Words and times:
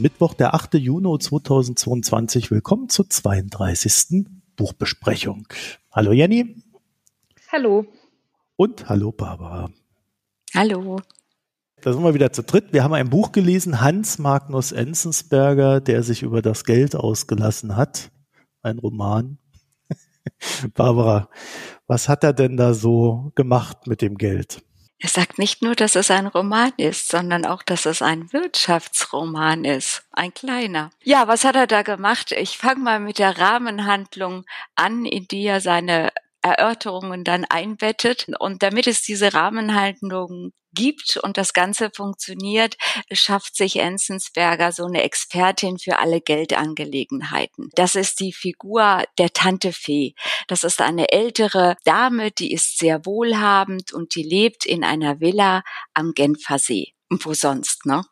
Mittwoch, 0.00 0.32
der 0.32 0.54
8. 0.54 0.74
Juni 0.74 1.18
2022. 1.18 2.50
Willkommen 2.50 2.88
zur 2.88 3.10
32. 3.10 4.24
Buchbesprechung. 4.56 5.46
Hallo 5.92 6.12
Jenny. 6.12 6.56
Hallo. 7.52 7.84
Und 8.56 8.88
hallo 8.88 9.12
Barbara. 9.12 9.70
Hallo. 10.54 11.00
Da 11.82 11.92
sind 11.92 12.02
wir 12.02 12.14
wieder 12.14 12.32
zu 12.32 12.42
dritt. 12.42 12.72
Wir 12.72 12.82
haben 12.82 12.94
ein 12.94 13.10
Buch 13.10 13.32
gelesen, 13.32 13.82
Hans 13.82 14.18
Magnus 14.18 14.72
Enzensberger, 14.72 15.82
der 15.82 16.02
sich 16.02 16.22
über 16.22 16.40
das 16.40 16.64
Geld 16.64 16.96
ausgelassen 16.96 17.76
hat. 17.76 18.10
Ein 18.62 18.78
Roman. 18.78 19.38
Barbara, 20.74 21.28
was 21.86 22.08
hat 22.08 22.24
er 22.24 22.32
denn 22.32 22.56
da 22.56 22.72
so 22.72 23.32
gemacht 23.34 23.86
mit 23.86 24.00
dem 24.00 24.16
Geld? 24.16 24.62
Er 25.02 25.08
sagt 25.08 25.38
nicht 25.38 25.62
nur, 25.62 25.74
dass 25.74 25.96
es 25.96 26.10
ein 26.10 26.26
Roman 26.26 26.72
ist, 26.76 27.08
sondern 27.08 27.46
auch, 27.46 27.62
dass 27.62 27.86
es 27.86 28.02
ein 28.02 28.34
Wirtschaftsroman 28.34 29.64
ist. 29.64 30.02
Ein 30.12 30.34
kleiner. 30.34 30.90
Ja, 31.02 31.26
was 31.26 31.44
hat 31.44 31.56
er 31.56 31.66
da 31.66 31.80
gemacht? 31.80 32.32
Ich 32.32 32.58
fange 32.58 32.80
mal 32.80 33.00
mit 33.00 33.18
der 33.18 33.38
Rahmenhandlung 33.38 34.44
an, 34.74 35.06
in 35.06 35.26
die 35.26 35.46
er 35.46 35.62
seine 35.62 36.12
Erörterungen 36.42 37.24
dann 37.24 37.44
einbettet. 37.44 38.26
Und 38.38 38.62
damit 38.62 38.86
es 38.86 39.02
diese 39.02 39.34
Rahmenhandlung 39.34 40.52
gibt 40.72 41.18
und 41.22 41.36
das 41.36 41.52
Ganze 41.52 41.90
funktioniert, 41.90 42.76
schafft 43.12 43.56
sich 43.56 43.76
Enzensberger 43.76 44.72
so 44.72 44.84
eine 44.84 45.02
Expertin 45.02 45.78
für 45.78 45.98
alle 45.98 46.20
Geldangelegenheiten. 46.20 47.70
Das 47.74 47.94
ist 47.94 48.20
die 48.20 48.32
Figur 48.32 49.04
der 49.18 49.32
Tante 49.32 49.72
Fee. 49.72 50.14
Das 50.46 50.64
ist 50.64 50.80
eine 50.80 51.10
ältere 51.10 51.76
Dame, 51.84 52.30
die 52.30 52.52
ist 52.52 52.78
sehr 52.78 53.04
wohlhabend 53.04 53.92
und 53.92 54.14
die 54.14 54.22
lebt 54.22 54.64
in 54.64 54.84
einer 54.84 55.20
Villa 55.20 55.62
am 55.94 56.12
Genfer 56.14 56.58
See 56.58 56.94
wo 57.10 57.34
sonst, 57.34 57.86
ne? 57.86 58.04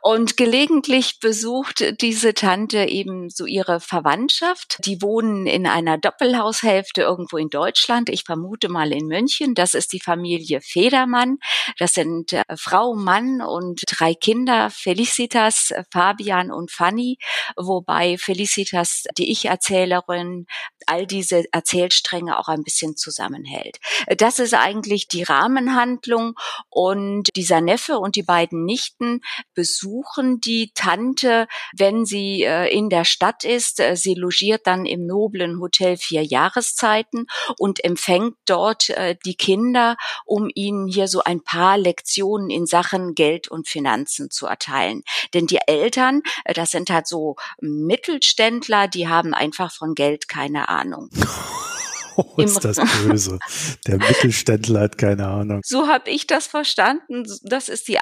Und 0.00 0.36
gelegentlich 0.36 1.18
besucht 1.18 2.00
diese 2.02 2.34
Tante 2.34 2.84
eben 2.84 3.30
so 3.30 3.46
ihre 3.46 3.80
Verwandtschaft. 3.80 4.78
Die 4.84 5.00
wohnen 5.00 5.46
in 5.46 5.66
einer 5.66 5.96
Doppelhaushälfte 5.96 7.02
irgendwo 7.02 7.38
in 7.38 7.48
Deutschland. 7.48 8.10
Ich 8.10 8.24
vermute 8.24 8.68
mal 8.68 8.92
in 8.92 9.06
München. 9.06 9.54
Das 9.54 9.72
ist 9.72 9.94
die 9.94 10.00
Familie 10.00 10.60
Federmann. 10.60 11.38
Das 11.78 11.94
sind 11.94 12.34
äh, 12.34 12.42
Frau, 12.56 12.94
Mann 12.94 13.40
und 13.40 13.82
drei 13.86 14.14
Kinder, 14.14 14.68
Felicitas, 14.70 15.72
Fabian 15.90 16.50
und 16.50 16.70
Fanny. 16.70 17.16
Wobei 17.56 18.18
Felicitas, 18.18 19.04
die 19.16 19.30
Ich-Erzählerin, 19.32 20.46
all 20.86 21.06
diese 21.06 21.44
Erzählstränge 21.52 22.38
auch 22.38 22.48
ein 22.48 22.62
bisschen 22.62 22.96
zusammenhält. 22.96 23.78
Das 24.18 24.38
ist 24.38 24.52
eigentlich 24.52 25.08
die 25.08 25.22
Rahmenhandlung 25.22 26.34
und 26.68 27.28
dieser 27.36 27.62
Neffe 27.62 27.98
und 27.98 28.16
die 28.16 28.22
beiden 28.22 28.33
Nichten 28.64 29.20
besuchen 29.54 30.40
die 30.40 30.72
Tante, 30.74 31.46
wenn 31.76 32.04
sie 32.04 32.42
äh, 32.42 32.68
in 32.68 32.90
der 32.90 33.04
Stadt 33.04 33.44
ist. 33.44 33.80
Äh, 33.80 33.96
sie 33.96 34.14
logiert 34.14 34.66
dann 34.66 34.86
im 34.86 35.06
noblen 35.06 35.60
Hotel 35.60 35.96
vier 35.96 36.22
Jahreszeiten 36.22 37.26
und 37.58 37.84
empfängt 37.84 38.36
dort 38.46 38.90
äh, 38.90 39.16
die 39.24 39.36
Kinder, 39.36 39.96
um 40.24 40.50
ihnen 40.54 40.86
hier 40.86 41.08
so 41.08 41.22
ein 41.22 41.42
paar 41.42 41.78
Lektionen 41.78 42.50
in 42.50 42.66
Sachen 42.66 43.14
Geld 43.14 43.48
und 43.48 43.68
Finanzen 43.68 44.30
zu 44.30 44.46
erteilen. 44.46 45.02
Denn 45.32 45.46
die 45.46 45.60
Eltern, 45.66 46.22
das 46.44 46.70
sind 46.70 46.90
halt 46.90 47.06
so 47.06 47.36
Mittelständler, 47.60 48.88
die 48.88 49.08
haben 49.08 49.34
einfach 49.34 49.72
von 49.72 49.94
Geld 49.94 50.28
keine 50.28 50.68
Ahnung. 50.68 51.10
Oh, 52.16 52.34
ist 52.38 52.64
das 52.64 52.76
böse. 52.76 53.38
Der 53.86 53.98
Mittelständler 53.98 54.80
hat 54.80 54.98
keine 54.98 55.26
Ahnung. 55.26 55.60
So 55.64 55.88
habe 55.88 56.10
ich 56.10 56.26
das 56.26 56.46
verstanden. 56.46 57.24
Das 57.42 57.68
ist 57.68 57.88
die 57.88 57.98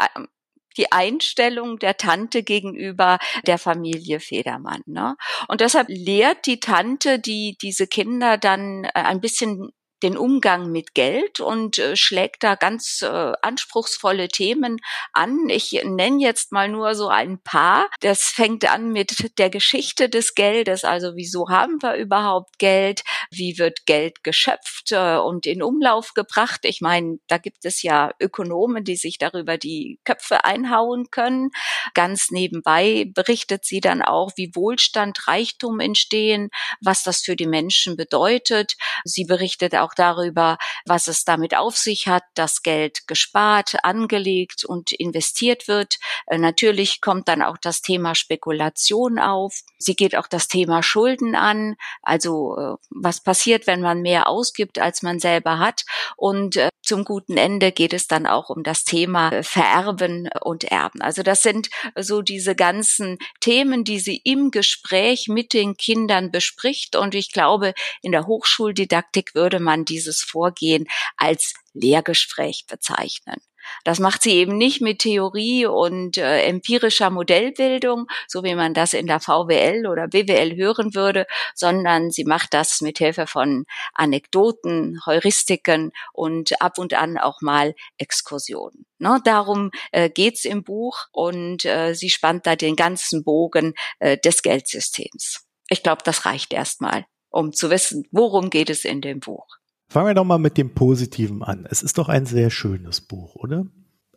die 0.78 0.90
Einstellung 0.90 1.78
der 1.78 1.96
Tante 1.98 2.42
gegenüber 2.42 3.18
der 3.46 3.58
Familie 3.58 4.20
Federmann. 4.20 4.80
Ne? 4.86 5.16
Und 5.48 5.60
deshalb 5.60 5.88
lehrt 5.90 6.46
die 6.46 6.60
Tante 6.60 7.18
die 7.18 7.56
diese 7.60 7.86
Kinder 7.86 8.38
dann 8.38 8.84
äh, 8.84 8.90
ein 8.94 9.20
bisschen 9.20 9.70
den 10.02 10.16
Umgang 10.16 10.70
mit 10.70 10.94
Geld 10.94 11.40
und 11.40 11.78
äh, 11.78 11.96
schlägt 11.96 12.42
da 12.42 12.54
ganz 12.54 13.02
äh, 13.02 13.32
anspruchsvolle 13.42 14.28
Themen 14.28 14.78
an. 15.12 15.48
Ich 15.48 15.72
nenne 15.84 16.22
jetzt 16.22 16.52
mal 16.52 16.68
nur 16.68 16.94
so 16.94 17.08
ein 17.08 17.40
paar. 17.42 17.88
Das 18.00 18.24
fängt 18.24 18.70
an 18.70 18.92
mit 18.92 19.38
der 19.38 19.50
Geschichte 19.50 20.08
des 20.08 20.34
Geldes, 20.34 20.84
also 20.84 21.16
wieso 21.16 21.48
haben 21.48 21.80
wir 21.82 21.94
überhaupt 21.94 22.58
Geld? 22.58 23.02
Wie 23.30 23.58
wird 23.58 23.86
Geld 23.86 24.24
geschöpft 24.24 24.92
äh, 24.92 25.16
und 25.16 25.46
in 25.46 25.62
Umlauf 25.62 26.14
gebracht? 26.14 26.60
Ich 26.64 26.80
meine, 26.80 27.18
da 27.28 27.38
gibt 27.38 27.64
es 27.64 27.82
ja 27.82 28.12
Ökonomen, 28.20 28.84
die 28.84 28.96
sich 28.96 29.18
darüber 29.18 29.58
die 29.58 30.00
Köpfe 30.04 30.44
einhauen 30.44 31.10
können. 31.10 31.50
Ganz 31.94 32.30
nebenbei 32.30 33.10
berichtet 33.14 33.64
sie 33.64 33.80
dann 33.80 34.02
auch, 34.02 34.32
wie 34.36 34.52
Wohlstand, 34.54 35.26
Reichtum 35.28 35.80
entstehen, 35.80 36.50
was 36.80 37.02
das 37.02 37.20
für 37.20 37.36
die 37.36 37.46
Menschen 37.46 37.96
bedeutet. 37.96 38.74
Sie 39.04 39.24
berichtet 39.24 39.74
auch 39.74 39.91
auch 39.92 39.94
darüber, 39.94 40.58
was 40.86 41.08
es 41.08 41.24
damit 41.24 41.56
auf 41.56 41.76
sich 41.76 42.08
hat, 42.08 42.24
dass 42.34 42.62
Geld 42.62 43.06
gespart, 43.06 43.76
angelegt 43.84 44.64
und 44.64 44.92
investiert 44.92 45.68
wird. 45.68 45.98
Äh, 46.26 46.38
natürlich 46.38 47.00
kommt 47.00 47.28
dann 47.28 47.42
auch 47.42 47.56
das 47.58 47.82
Thema 47.82 48.14
Spekulation 48.14 49.18
auf. 49.18 49.60
Sie 49.78 49.94
geht 49.94 50.16
auch 50.16 50.26
das 50.26 50.48
Thema 50.48 50.82
Schulden 50.82 51.34
an, 51.34 51.76
also 52.02 52.56
äh, 52.56 52.76
was 52.90 53.22
passiert, 53.22 53.66
wenn 53.66 53.80
man 53.80 54.02
mehr 54.02 54.28
ausgibt, 54.28 54.78
als 54.78 55.02
man 55.02 55.18
selber 55.18 55.58
hat. 55.58 55.84
Und 56.16 56.56
äh, 56.56 56.68
zum 56.82 57.04
guten 57.04 57.36
Ende 57.36 57.72
geht 57.72 57.92
es 57.92 58.08
dann 58.08 58.26
auch 58.26 58.50
um 58.50 58.62
das 58.62 58.84
Thema 58.84 59.42
Vererben 59.42 60.28
und 60.42 60.64
Erben. 60.64 61.00
Also 61.00 61.22
das 61.22 61.42
sind 61.42 61.70
so 61.96 62.22
diese 62.22 62.54
ganzen 62.54 63.18
Themen, 63.40 63.84
die 63.84 64.00
sie 64.00 64.20
im 64.24 64.50
Gespräch 64.50 65.28
mit 65.28 65.52
den 65.52 65.76
Kindern 65.76 66.30
bespricht. 66.30 66.96
Und 66.96 67.14
ich 67.14 67.32
glaube, 67.32 67.74
in 68.02 68.12
der 68.12 68.26
Hochschuldidaktik 68.26 69.34
würde 69.34 69.60
man 69.60 69.84
dieses 69.84 70.22
Vorgehen 70.22 70.86
als 71.16 71.54
Lehrgespräch 71.72 72.66
bezeichnen. 72.68 73.40
Das 73.84 73.98
macht 73.98 74.22
sie 74.22 74.32
eben 74.32 74.56
nicht 74.56 74.80
mit 74.80 75.00
Theorie 75.00 75.66
und 75.66 76.18
äh, 76.18 76.42
empirischer 76.42 77.10
Modellbildung, 77.10 78.06
so 78.26 78.44
wie 78.44 78.54
man 78.54 78.74
das 78.74 78.92
in 78.92 79.06
der 79.06 79.20
VWL 79.20 79.86
oder 79.86 80.08
BWL 80.08 80.56
hören 80.56 80.94
würde, 80.94 81.26
sondern 81.54 82.10
sie 82.10 82.24
macht 82.24 82.54
das 82.54 82.80
mit 82.80 82.98
Hilfe 82.98 83.26
von 83.26 83.64
Anekdoten, 83.94 85.00
Heuristiken 85.06 85.92
und 86.12 86.60
ab 86.60 86.78
und 86.78 86.94
an 86.94 87.18
auch 87.18 87.40
mal 87.40 87.74
Exkursionen. 87.98 88.86
Ne, 88.98 89.20
darum 89.24 89.72
äh, 89.90 90.08
geht's 90.08 90.44
im 90.44 90.62
Buch 90.62 91.06
und 91.10 91.64
äh, 91.64 91.94
sie 91.94 92.08
spannt 92.08 92.46
da 92.46 92.54
den 92.54 92.76
ganzen 92.76 93.24
Bogen 93.24 93.74
äh, 93.98 94.16
des 94.16 94.42
Geldsystems. 94.42 95.44
Ich 95.68 95.82
glaube, 95.82 96.02
das 96.04 96.24
reicht 96.24 96.52
erstmal, 96.52 97.06
um 97.28 97.52
zu 97.52 97.70
wissen, 97.70 98.06
worum 98.12 98.48
geht 98.48 98.70
es 98.70 98.84
in 98.84 99.00
dem 99.00 99.18
Buch. 99.18 99.46
Fangen 99.92 100.06
wir 100.06 100.14
doch 100.14 100.24
mal 100.24 100.38
mit 100.38 100.56
dem 100.56 100.72
Positiven 100.72 101.42
an. 101.42 101.66
Es 101.68 101.82
ist 101.82 101.98
doch 101.98 102.08
ein 102.08 102.24
sehr 102.24 102.48
schönes 102.48 103.02
Buch, 103.02 103.36
oder? 103.36 103.66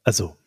Also, 0.05 0.37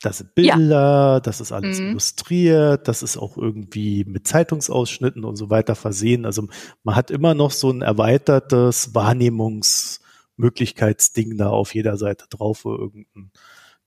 das 0.00 0.18
sind 0.18 0.36
Bilder, 0.36 1.14
ja. 1.14 1.18
das 1.18 1.40
ist 1.40 1.50
alles 1.50 1.80
mhm. 1.80 1.88
illustriert, 1.88 2.86
das 2.86 3.02
ist 3.02 3.16
auch 3.16 3.36
irgendwie 3.36 4.04
mit 4.04 4.28
Zeitungsausschnitten 4.28 5.24
und 5.24 5.34
so 5.34 5.50
weiter 5.50 5.74
versehen. 5.74 6.24
Also 6.24 6.46
man 6.84 6.94
hat 6.94 7.10
immer 7.10 7.34
noch 7.34 7.50
so 7.50 7.70
ein 7.70 7.82
erweitertes 7.82 8.94
Wahrnehmungsmöglichkeitsding 8.94 11.36
da 11.36 11.48
auf 11.48 11.74
jeder 11.74 11.96
Seite 11.96 12.26
drauf, 12.30 12.64
wo 12.64 12.76
irgendein 12.76 13.32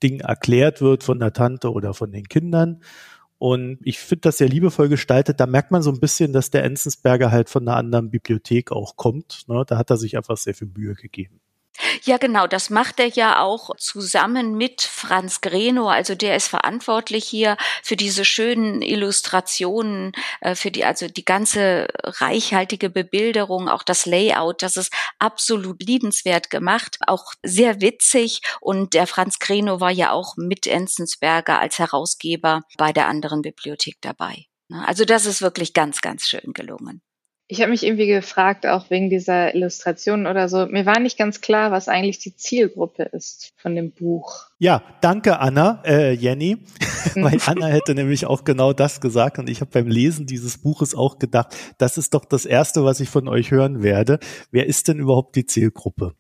Ding 0.04 0.20
erklärt 0.20 0.82
wird 0.82 1.06
von 1.06 1.20
der 1.20 1.32
Tante 1.32 1.72
oder 1.72 1.94
von 1.94 2.12
den 2.12 2.28
Kindern. 2.28 2.84
Und 3.42 3.80
ich 3.82 3.98
finde 3.98 4.22
das 4.22 4.38
sehr 4.38 4.50
liebevoll 4.50 4.88
gestaltet. 4.88 5.40
Da 5.40 5.48
merkt 5.48 5.72
man 5.72 5.82
so 5.82 5.92
ein 5.92 6.00
bisschen, 6.00 6.32
dass 6.32 6.52
der 6.52 6.64
Enzensberger 6.64 7.32
halt 7.32 7.50
von 7.50 7.68
einer 7.68 7.76
anderen 7.76 8.12
Bibliothek 8.12 8.72
auch 8.72 8.98
kommt. 8.98 9.46
Ne? 9.48 9.64
Da 9.66 9.80
hat 9.80 9.90
er 9.90 9.98
sich 9.98 10.16
einfach 10.16 10.38
sehr 10.38 10.54
viel 10.54 10.68
Mühe 10.68 10.94
gegeben. 10.94 11.42
Ja, 12.04 12.18
genau, 12.18 12.48
das 12.48 12.70
macht 12.70 13.00
er 13.00 13.08
ja 13.08 13.42
auch 13.42 13.76
zusammen 13.78 14.56
mit 14.56 14.82
Franz 14.82 15.42
Greno. 15.42 15.90
Also 15.90 16.16
der 16.16 16.36
ist 16.36 16.48
verantwortlich 16.48 17.26
hier 17.26 17.58
für 17.82 17.96
diese 17.96 18.26
schönen 18.26 18.82
Illustrationen, 18.82 20.12
äh, 20.42 20.56
für 20.56 20.70
die, 20.70 20.84
also 20.84 21.08
die 21.08 21.26
ganze 21.26 21.88
reichhaltige 22.04 22.90
Bebilderung, 22.90 23.70
auch 23.70 23.84
das 23.84 24.06
Layout. 24.06 24.62
Das 24.62 24.78
ist 24.78 24.94
absolut 25.18 25.82
liebenswert 25.82 26.50
gemacht, 26.50 26.98
auch 27.08 27.34
sehr 27.42 27.82
witzig. 27.82 28.42
Und 28.60 28.94
der 28.94 29.08
Franz 29.08 29.40
Greno 29.40 29.80
war 29.80 29.92
ja 29.92 30.12
auch 30.12 30.36
mit 30.38 30.68
Enzensberger 30.68 31.60
als 31.60 31.80
Herausgeber 31.80 32.62
bei 32.78 32.92
der 32.92 33.08
anderen 33.08 33.42
Bibliothek 33.42 33.98
dabei. 34.02 34.46
Ne? 34.68 34.86
Also 34.88 35.06
das 35.06 35.26
ist 35.26 35.42
wirklich 35.42 35.74
ganz, 35.74 36.02
ganz 36.02 36.28
schön 36.28 36.54
gelungen. 36.54 37.02
Ich 37.52 37.60
habe 37.60 37.72
mich 37.72 37.84
irgendwie 37.84 38.08
gefragt, 38.08 38.66
auch 38.66 38.90
wegen 38.90 39.10
dieser 39.10 39.54
Illustration 39.54 40.26
oder 40.26 40.48
so. 40.48 40.68
Mir 40.68 40.86
war 40.86 41.02
nicht 41.02 41.18
ganz 41.18 41.42
klar, 41.42 41.70
was 41.70 41.90
eigentlich 41.90 42.18
die 42.18 42.34
Zielgruppe 42.34 43.04
ist 43.04 43.52
von 43.58 43.76
dem 43.76 43.92
Buch. 43.92 44.48
Ja, 44.58 44.82
danke 45.02 45.38
Anna, 45.38 45.84
äh, 45.86 46.14
Jenny, 46.14 46.60
weil 47.16 47.40
Anna 47.46 47.68
hätte 47.68 47.94
nämlich 47.94 48.26
auch 48.26 48.46
genau 48.46 48.72
das 48.72 49.02
gesagt 49.02 49.38
und 49.38 49.50
ich 49.50 49.60
habe 49.60 49.70
beim 49.70 49.88
Lesen 49.88 50.26
dieses 50.28 50.60
Buches 50.60 50.96
auch 50.96 51.20
gedacht, 51.20 51.54
das 51.78 51.98
ist 51.98 52.14
doch 52.14 52.24
das 52.24 52.46
Erste, 52.46 52.86
was 52.86 53.02
ich 53.02 53.10
von 53.10 53.28
euch 53.28 53.52
hören 53.52 53.84
werde. 53.84 54.20
Wer 54.52 54.68
ist 54.68 54.88
denn 54.88 55.00
überhaupt 55.00 55.36
die 55.36 55.46
Zielgruppe? 55.46 56.14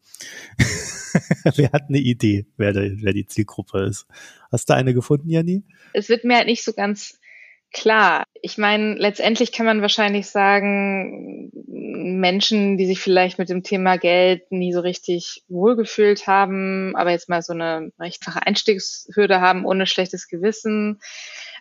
wer 1.55 1.71
hat 1.71 1.83
eine 1.87 1.99
Idee, 1.99 2.45
wer, 2.57 2.73
der, 2.73 2.91
wer 2.97 3.13
die 3.13 3.25
Zielgruppe 3.25 3.85
ist? 3.85 4.05
Hast 4.51 4.69
du 4.69 4.73
eine 4.73 4.93
gefunden, 4.93 5.29
Jenny? 5.29 5.63
Es 5.93 6.09
wird 6.09 6.25
mir 6.25 6.35
halt 6.35 6.47
nicht 6.47 6.65
so 6.65 6.73
ganz 6.73 7.20
Klar, 7.73 8.25
ich 8.41 8.57
meine, 8.57 8.95
letztendlich 8.95 9.53
kann 9.53 9.65
man 9.65 9.81
wahrscheinlich 9.81 10.27
sagen, 10.27 11.51
Menschen, 11.67 12.77
die 12.77 12.85
sich 12.85 12.99
vielleicht 12.99 13.39
mit 13.39 13.49
dem 13.49 13.63
Thema 13.63 13.97
Geld 13.97 14.51
nie 14.51 14.73
so 14.73 14.81
richtig 14.81 15.43
wohlgefühlt 15.47 16.27
haben, 16.27 16.93
aber 16.97 17.11
jetzt 17.11 17.29
mal 17.29 17.41
so 17.41 17.53
eine 17.53 17.91
rechtfache 17.97 18.45
Einstiegshürde 18.45 19.39
haben 19.39 19.65
ohne 19.65 19.87
schlechtes 19.87 20.27
Gewissen. 20.27 20.99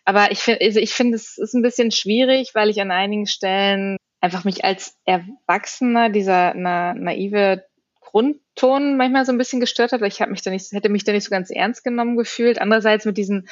Aber 0.04 0.32
ich 0.32 0.40
finde, 0.40 0.64
also 0.64 0.80
ich 0.80 0.94
finde, 0.94 1.14
es 1.14 1.38
ist 1.38 1.54
ein 1.54 1.62
bisschen 1.62 1.92
schwierig, 1.92 2.54
weil 2.54 2.70
ich 2.70 2.80
an 2.80 2.90
einigen 2.90 3.26
Stellen 3.26 3.96
einfach 4.20 4.44
mich 4.44 4.64
als 4.64 4.96
Erwachsener 5.04 6.10
dieser 6.10 6.54
na, 6.54 6.92
naive 6.94 7.64
Grundton 8.00 8.96
manchmal 8.96 9.24
so 9.24 9.32
ein 9.32 9.38
bisschen 9.38 9.60
gestört 9.60 9.92
hat, 9.92 10.00
weil 10.00 10.08
ich 10.08 10.20
habe 10.20 10.32
mich 10.32 10.42
da 10.42 10.50
nicht, 10.50 10.72
hätte 10.72 10.88
mich 10.88 11.04
da 11.04 11.12
nicht 11.12 11.24
so 11.24 11.30
ganz 11.30 11.50
ernst 11.50 11.84
genommen 11.84 12.16
gefühlt. 12.16 12.60
Andererseits 12.60 13.04
mit 13.04 13.16
diesen 13.16 13.48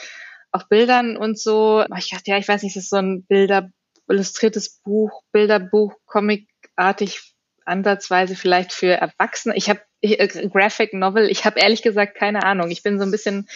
auch 0.53 0.69
Bildern 0.69 1.17
und 1.17 1.39
so. 1.39 1.85
Ich 1.97 2.11
dachte, 2.11 2.31
ja, 2.31 2.39
ich 2.39 2.49
weiß 2.49 2.63
nicht, 2.63 2.77
es 2.77 2.85
ist 2.85 2.91
so 2.91 2.97
ein 2.97 3.25
Bilder, 3.25 3.71
illustriertes 4.09 4.81
Buch, 4.83 5.23
Bilderbuch, 5.33 5.95
Comicartig, 6.07 7.21
ansatzweise 7.65 8.35
vielleicht 8.35 8.73
für 8.73 8.93
Erwachsene. 8.93 9.57
Ich 9.57 9.69
habe 9.69 9.81
äh, 10.01 10.49
Graphic 10.49 10.95
Novel, 10.95 11.31
ich 11.31 11.45
habe 11.45 11.61
ehrlich 11.61 11.83
gesagt 11.83 12.17
keine 12.17 12.45
Ahnung. 12.45 12.71
Ich 12.71 12.83
bin 12.83 12.99
so 12.99 13.05
ein 13.05 13.11
bisschen 13.11 13.49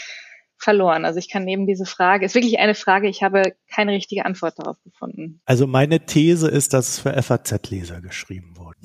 verloren. 0.58 1.04
Also 1.04 1.18
ich 1.18 1.28
kann 1.28 1.44
neben 1.44 1.66
diese 1.66 1.86
Frage, 1.86 2.24
ist 2.24 2.34
wirklich 2.34 2.58
eine 2.60 2.74
Frage, 2.74 3.08
ich 3.08 3.22
habe 3.22 3.54
keine 3.74 3.92
richtige 3.92 4.24
Antwort 4.24 4.58
darauf 4.58 4.76
gefunden. 4.84 5.40
Also 5.44 5.66
meine 5.66 6.06
These 6.06 6.48
ist, 6.48 6.72
dass 6.72 6.88
es 6.88 6.98
für 7.00 7.20
FAZ-Leser 7.20 8.00
geschrieben 8.00 8.56
wurde. 8.56 8.78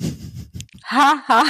Haha. 0.84 1.44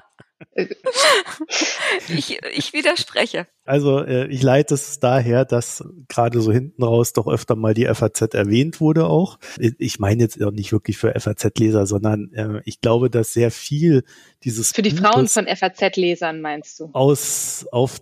ich, 2.08 2.38
ich 2.54 2.72
widerspreche. 2.72 3.46
Also 3.64 4.04
äh, 4.04 4.26
ich 4.28 4.42
leite 4.42 4.74
es 4.74 5.00
daher, 5.00 5.44
dass 5.44 5.84
gerade 6.08 6.40
so 6.40 6.52
hinten 6.52 6.82
raus 6.82 7.12
doch 7.12 7.26
öfter 7.26 7.56
mal 7.56 7.74
die 7.74 7.86
FAZ 7.86 8.34
erwähnt 8.34 8.80
wurde 8.80 9.06
auch. 9.06 9.38
Ich 9.58 9.98
meine 9.98 10.22
jetzt 10.22 10.42
auch 10.42 10.52
nicht 10.52 10.72
wirklich 10.72 10.96
für 10.96 11.18
FAZ-Leser, 11.18 11.86
sondern 11.86 12.32
äh, 12.32 12.60
ich 12.64 12.80
glaube, 12.80 13.10
dass 13.10 13.32
sehr 13.32 13.50
viel 13.50 14.04
dieses 14.44 14.72
Für 14.72 14.82
die 14.82 14.90
Buches 14.90 15.02
Frauen 15.02 15.28
von 15.28 15.46
FAZ-Lesern 15.46 16.40
meinst 16.40 16.78
du? 16.80 16.90
Aus 16.92 17.66
auf 17.72 18.00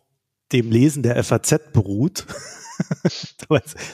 dem 0.53 0.71
Lesen 0.71 1.03
der 1.03 1.23
FAZ 1.25 1.73
beruht. 1.73 2.27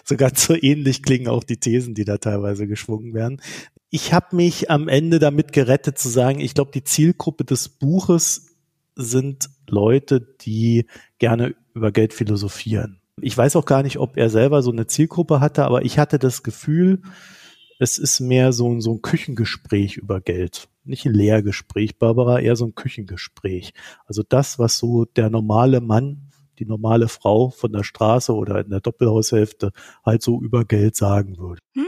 so 0.05 0.17
ganz 0.17 0.45
so 0.45 0.55
ähnlich 0.55 1.03
klingen 1.03 1.29
auch 1.29 1.45
die 1.45 1.59
Thesen, 1.59 1.95
die 1.95 2.05
da 2.05 2.19
teilweise 2.19 2.67
geschwungen 2.67 3.15
werden 3.15 3.41
ich 3.91 4.13
habe 4.13 4.37
mich 4.37 4.71
am 4.71 4.89
Ende 4.89 5.19
damit 5.19 5.53
gerettet 5.53 5.99
zu 5.99 6.09
sagen, 6.09 6.41
ich 6.41 6.55
glaube, 6.55 6.71
die 6.73 6.85
Zielgruppe 6.85 7.45
des 7.45 7.69
Buches 7.69 8.48
sind 8.99 9.49
Leute, 9.69 10.21
die 10.21 10.87
gerne 11.19 11.55
über 11.73 11.93
Geld 11.93 12.13
philosophieren. 12.13 13.01
Ich 13.21 13.37
weiß 13.37 13.57
auch 13.57 13.65
gar 13.65 13.83
nicht, 13.83 13.99
ob 13.99 14.17
er 14.17 14.29
selber 14.29 14.63
so 14.63 14.71
eine 14.71 14.87
Zielgruppe 14.87 15.41
hatte, 15.41 15.65
aber 15.65 15.85
ich 15.85 15.99
hatte 15.99 16.19
das 16.19 16.43
Gefühl, 16.43 17.03
es 17.79 17.97
ist 17.97 18.21
mehr 18.21 18.53
so, 18.53 18.69
ein 18.69 18.81
so 18.81 18.93
ein 18.93 19.03
Küchengespräch 19.03 19.97
über 19.97 20.21
Geld. 20.21 20.69
Nicht 20.85 21.07
ein 21.07 21.15
Lehrgespräch, 21.15 21.99
Barbara, 21.99 22.41
eher 22.41 22.57
so 22.57 22.67
ein 22.67 22.75
Küchengespräch. 22.75 23.73
Also 24.07 24.23
das, 24.29 24.59
was 24.59 24.79
so 24.79 25.05
der 25.05 25.31
normale 25.31 25.81
Mann, 25.81 26.31
die 26.59 26.67
normale 26.67 27.07
Frau 27.07 27.51
von 27.51 27.73
der 27.73 27.85
Straße 27.85 28.35
oder 28.35 28.61
in 28.61 28.71
der 28.71 28.81
Doppelhaushälfte 28.81 29.73
halt 30.05 30.23
so 30.23 30.41
über 30.41 30.65
Geld 30.65 30.97
sagen 30.97 31.39
würde. 31.39 31.61
Hm 31.75 31.88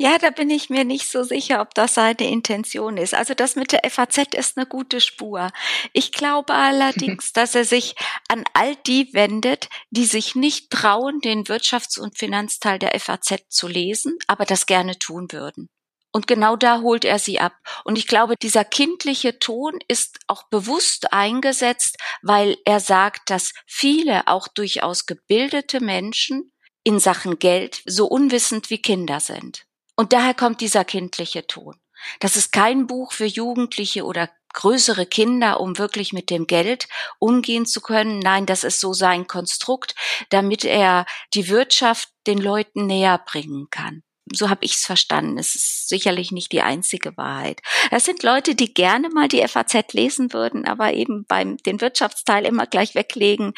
ja, 0.00 0.16
da 0.16 0.30
bin 0.30 0.48
ich 0.48 0.70
mir 0.70 0.84
nicht 0.84 1.10
so 1.10 1.24
sicher, 1.24 1.60
ob 1.60 1.74
das 1.74 1.92
seine 1.92 2.30
Intention 2.30 2.96
ist. 2.96 3.12
Also 3.12 3.34
das 3.34 3.54
mit 3.54 3.72
der 3.72 3.82
FAZ 3.90 4.34
ist 4.34 4.56
eine 4.56 4.64
gute 4.64 4.98
Spur. 4.98 5.50
Ich 5.92 6.10
glaube 6.10 6.54
allerdings, 6.54 7.32
dass 7.34 7.54
er 7.54 7.66
sich 7.66 7.96
an 8.26 8.44
all 8.54 8.76
die 8.76 9.12
wendet, 9.12 9.68
die 9.90 10.06
sich 10.06 10.34
nicht 10.34 10.70
trauen, 10.70 11.20
den 11.20 11.44
Wirtschafts- 11.44 12.00
und 12.00 12.16
Finanzteil 12.16 12.78
der 12.78 12.98
FAZ 12.98 13.42
zu 13.50 13.68
lesen, 13.68 14.16
aber 14.26 14.46
das 14.46 14.64
gerne 14.64 14.98
tun 14.98 15.32
würden. 15.32 15.68
Und 16.12 16.26
genau 16.26 16.56
da 16.56 16.80
holt 16.80 17.04
er 17.04 17.18
sie 17.18 17.38
ab. 17.38 17.52
Und 17.84 17.98
ich 17.98 18.06
glaube, 18.06 18.36
dieser 18.36 18.64
kindliche 18.64 19.38
Ton 19.38 19.80
ist 19.86 20.18
auch 20.28 20.44
bewusst 20.48 21.12
eingesetzt, 21.12 21.98
weil 22.22 22.56
er 22.64 22.80
sagt, 22.80 23.28
dass 23.28 23.52
viele 23.66 24.26
auch 24.28 24.48
durchaus 24.48 25.04
gebildete 25.04 25.80
Menschen 25.80 26.52
in 26.84 26.98
Sachen 27.00 27.38
Geld 27.38 27.82
so 27.84 28.06
unwissend 28.06 28.70
wie 28.70 28.80
Kinder 28.80 29.20
sind. 29.20 29.66
Und 30.00 30.14
daher 30.14 30.32
kommt 30.32 30.62
dieser 30.62 30.86
kindliche 30.86 31.46
Ton. 31.46 31.74
Das 32.20 32.34
ist 32.34 32.52
kein 32.52 32.86
Buch 32.86 33.12
für 33.12 33.26
Jugendliche 33.26 34.06
oder 34.06 34.30
größere 34.54 35.04
Kinder, 35.04 35.60
um 35.60 35.76
wirklich 35.76 36.14
mit 36.14 36.30
dem 36.30 36.46
Geld 36.46 36.88
umgehen 37.18 37.66
zu 37.66 37.82
können. 37.82 38.18
Nein, 38.18 38.46
das 38.46 38.64
ist 38.64 38.80
so 38.80 38.94
sein 38.94 39.26
Konstrukt, 39.26 39.94
damit 40.30 40.64
er 40.64 41.04
die 41.34 41.50
Wirtschaft 41.50 42.08
den 42.26 42.38
Leuten 42.38 42.86
näher 42.86 43.20
bringen 43.26 43.66
kann. 43.68 44.02
So 44.32 44.48
habe 44.48 44.64
ich 44.64 44.76
es 44.76 44.86
verstanden. 44.86 45.36
Es 45.36 45.54
ist 45.54 45.90
sicherlich 45.90 46.32
nicht 46.32 46.50
die 46.52 46.62
einzige 46.62 47.14
Wahrheit. 47.18 47.60
Das 47.90 48.06
sind 48.06 48.22
Leute, 48.22 48.54
die 48.54 48.72
gerne 48.72 49.10
mal 49.10 49.28
die 49.28 49.46
FAZ 49.46 49.92
lesen 49.92 50.32
würden, 50.32 50.64
aber 50.64 50.94
eben 50.94 51.26
beim 51.26 51.58
den 51.58 51.82
Wirtschaftsteil 51.82 52.46
immer 52.46 52.66
gleich 52.66 52.94
weglegen. 52.94 53.52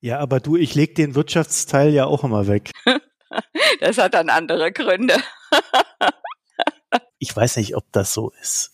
Ja, 0.00 0.20
aber 0.20 0.40
du, 0.40 0.56
ich 0.56 0.74
leg 0.74 0.94
den 0.94 1.14
Wirtschaftsteil 1.14 1.92
ja 1.92 2.06
auch 2.06 2.24
immer 2.24 2.46
weg. 2.46 2.70
Das 3.80 3.96
hat 3.96 4.12
dann 4.12 4.28
andere 4.28 4.72
Gründe. 4.72 5.16
ich 7.18 7.34
weiß 7.34 7.56
nicht, 7.56 7.76
ob 7.76 7.84
das 7.92 8.12
so 8.12 8.32
ist. 8.40 8.72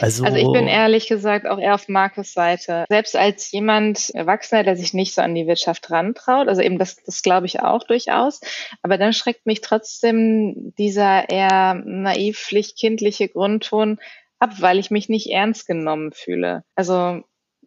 Also, 0.00 0.24
also 0.24 0.36
ich 0.36 0.52
bin 0.52 0.68
ehrlich 0.68 1.08
gesagt 1.08 1.46
auch 1.46 1.58
eher 1.58 1.74
auf 1.74 1.88
Markus 1.88 2.32
Seite. 2.32 2.84
Selbst 2.88 3.16
als 3.16 3.50
jemand 3.50 4.10
Erwachsener, 4.10 4.62
der 4.62 4.76
sich 4.76 4.94
nicht 4.94 5.14
so 5.14 5.22
an 5.22 5.34
die 5.34 5.46
Wirtschaft 5.46 5.90
rantraut, 5.90 6.48
also 6.48 6.62
eben 6.62 6.78
das, 6.78 6.96
das 7.02 7.22
glaube 7.22 7.46
ich 7.46 7.60
auch 7.60 7.84
durchaus, 7.84 8.40
aber 8.82 8.98
dann 8.98 9.12
schreckt 9.12 9.46
mich 9.46 9.60
trotzdem 9.60 10.72
dieser 10.78 11.28
eher 11.28 11.74
naivlich 11.84 12.76
kindliche 12.76 13.28
Grundton 13.28 13.98
ab, 14.38 14.60
weil 14.60 14.78
ich 14.78 14.90
mich 14.90 15.08
nicht 15.08 15.30
ernst 15.30 15.66
genommen 15.66 16.12
fühle. 16.12 16.64
Also 16.76 17.22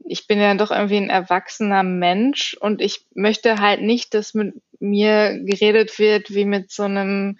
ich 0.06 0.28
bin 0.28 0.40
ja 0.40 0.54
doch 0.56 0.72
irgendwie 0.72 0.98
ein 0.98 1.10
erwachsener 1.10 1.84
Mensch 1.84 2.56
und 2.60 2.82
ich 2.82 3.06
möchte 3.14 3.60
halt 3.60 3.82
nicht, 3.82 4.14
dass 4.14 4.34
mit 4.34 4.56
mir 4.80 5.40
geredet 5.44 6.00
wird 6.00 6.34
wie 6.34 6.46
mit 6.46 6.72
so 6.72 6.84
einem 6.84 7.38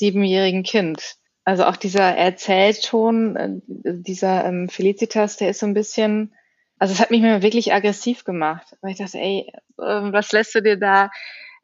siebenjährigen 0.00 0.62
Kind. 0.62 1.16
Also 1.44 1.64
auch 1.64 1.76
dieser 1.76 2.16
Erzählton, 2.16 3.36
äh, 3.36 3.48
dieser 3.66 4.44
ähm, 4.46 4.68
Felicitas, 4.68 5.36
der 5.36 5.50
ist 5.50 5.60
so 5.60 5.66
ein 5.66 5.74
bisschen, 5.74 6.34
also 6.78 6.92
es 6.92 7.00
hat 7.00 7.10
mich 7.10 7.20
mir 7.20 7.42
wirklich 7.42 7.72
aggressiv 7.72 8.24
gemacht, 8.24 8.76
weil 8.80 8.92
ich 8.92 8.98
dachte, 8.98 9.18
ey, 9.18 9.52
äh, 9.78 9.82
was 10.12 10.32
lässt 10.32 10.54
du 10.54 10.62
dir 10.62 10.76
da 10.76 11.10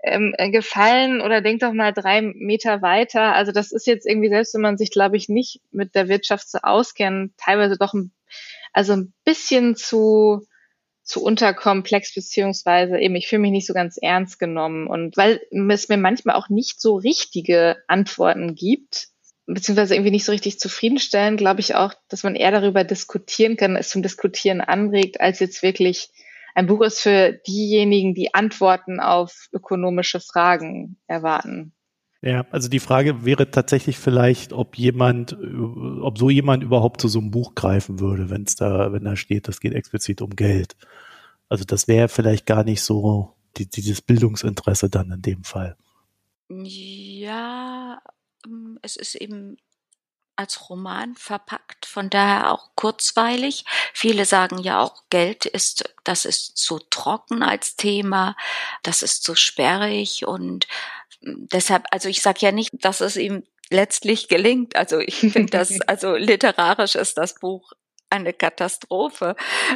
ähm, 0.04 0.34
gefallen 0.52 1.22
oder 1.22 1.40
denk 1.40 1.60
doch 1.60 1.72
mal 1.72 1.92
drei 1.92 2.20
Meter 2.20 2.82
weiter. 2.82 3.34
Also 3.34 3.52
das 3.52 3.72
ist 3.72 3.86
jetzt 3.86 4.06
irgendwie, 4.06 4.28
selbst 4.28 4.54
wenn 4.54 4.60
man 4.60 4.76
sich, 4.76 4.90
glaube 4.90 5.16
ich, 5.16 5.28
nicht 5.28 5.60
mit 5.72 5.94
der 5.94 6.08
Wirtschaft 6.08 6.48
so 6.48 6.58
auskennt, 6.62 7.32
teilweise 7.38 7.76
doch 7.78 7.94
ein, 7.94 8.12
also 8.72 8.92
ein 8.92 9.14
bisschen 9.24 9.76
zu 9.76 10.46
zu 11.06 11.22
unterkomplex, 11.22 12.14
beziehungsweise 12.14 12.98
eben, 12.98 13.14
ich 13.14 13.28
fühle 13.28 13.42
mich 13.42 13.52
nicht 13.52 13.66
so 13.66 13.72
ganz 13.72 13.96
ernst 13.96 14.40
genommen. 14.40 14.88
Und 14.88 15.16
weil 15.16 15.40
es 15.50 15.88
mir 15.88 15.96
manchmal 15.96 16.34
auch 16.34 16.48
nicht 16.48 16.80
so 16.80 16.96
richtige 16.96 17.76
Antworten 17.86 18.56
gibt, 18.56 19.08
beziehungsweise 19.46 19.94
irgendwie 19.94 20.10
nicht 20.10 20.24
so 20.24 20.32
richtig 20.32 20.58
zufriedenstellen, 20.58 21.36
glaube 21.36 21.60
ich 21.60 21.76
auch, 21.76 21.94
dass 22.08 22.24
man 22.24 22.34
eher 22.34 22.50
darüber 22.50 22.82
diskutieren 22.82 23.56
kann, 23.56 23.76
es 23.76 23.88
zum 23.88 24.02
Diskutieren 24.02 24.60
anregt, 24.60 25.20
als 25.20 25.38
jetzt 25.38 25.62
wirklich 25.62 26.08
ein 26.56 26.66
Buch 26.66 26.80
ist 26.80 27.00
für 27.00 27.32
diejenigen, 27.46 28.14
die 28.14 28.34
Antworten 28.34 28.98
auf 28.98 29.48
ökonomische 29.52 30.18
Fragen 30.18 30.96
erwarten. 31.06 31.72
Ja, 32.22 32.46
also 32.50 32.68
die 32.68 32.80
Frage 32.80 33.24
wäre 33.24 33.50
tatsächlich 33.50 33.98
vielleicht, 33.98 34.52
ob 34.52 34.78
jemand, 34.78 35.36
ob 36.00 36.18
so 36.18 36.30
jemand 36.30 36.62
überhaupt 36.62 37.00
zu 37.00 37.08
so 37.08 37.18
einem 37.18 37.30
Buch 37.30 37.54
greifen 37.54 38.00
würde, 38.00 38.30
wenn 38.30 38.44
es 38.44 38.56
da, 38.56 38.92
wenn 38.92 39.04
da 39.04 39.16
steht, 39.16 39.48
das 39.48 39.60
geht 39.60 39.74
explizit 39.74 40.22
um 40.22 40.30
Geld. 40.30 40.76
Also 41.48 41.64
das 41.64 41.88
wäre 41.88 42.08
vielleicht 42.08 42.46
gar 42.46 42.64
nicht 42.64 42.82
so 42.82 43.34
die, 43.56 43.68
dieses 43.68 44.00
Bildungsinteresse 44.00 44.88
dann 44.88 45.12
in 45.12 45.22
dem 45.22 45.44
Fall. 45.44 45.76
Ja, 46.48 48.00
ähm, 48.44 48.78
es 48.82 48.96
ist 48.96 49.14
eben 49.16 49.56
als 50.36 50.68
Roman 50.68 51.14
verpackt, 51.14 51.86
von 51.86 52.10
daher 52.10 52.52
auch 52.52 52.70
kurzweilig. 52.76 53.64
Viele 53.94 54.26
sagen 54.26 54.58
ja 54.58 54.80
auch, 54.80 55.04
Geld 55.08 55.46
ist, 55.46 55.94
das 56.04 56.26
ist 56.26 56.58
zu 56.58 56.78
trocken 56.90 57.42
als 57.42 57.76
Thema, 57.76 58.36
das 58.82 59.02
ist 59.02 59.22
zu 59.22 59.34
sperrig 59.34 60.26
und 60.26 60.68
deshalb, 61.22 61.84
also 61.90 62.08
ich 62.08 62.22
sage 62.22 62.40
ja 62.40 62.52
nicht, 62.52 62.72
dass 62.84 63.00
es 63.00 63.16
ihm 63.16 63.44
letztlich 63.70 64.28
gelingt. 64.28 64.76
Also 64.76 64.98
ich 64.98 65.16
finde 65.16 65.46
das, 65.46 65.80
also 65.86 66.16
literarisch 66.16 66.94
ist 66.94 67.18
das 67.18 67.34
Buch 67.34 67.72
eine 68.08 68.32
Katastrophe. 68.32 69.34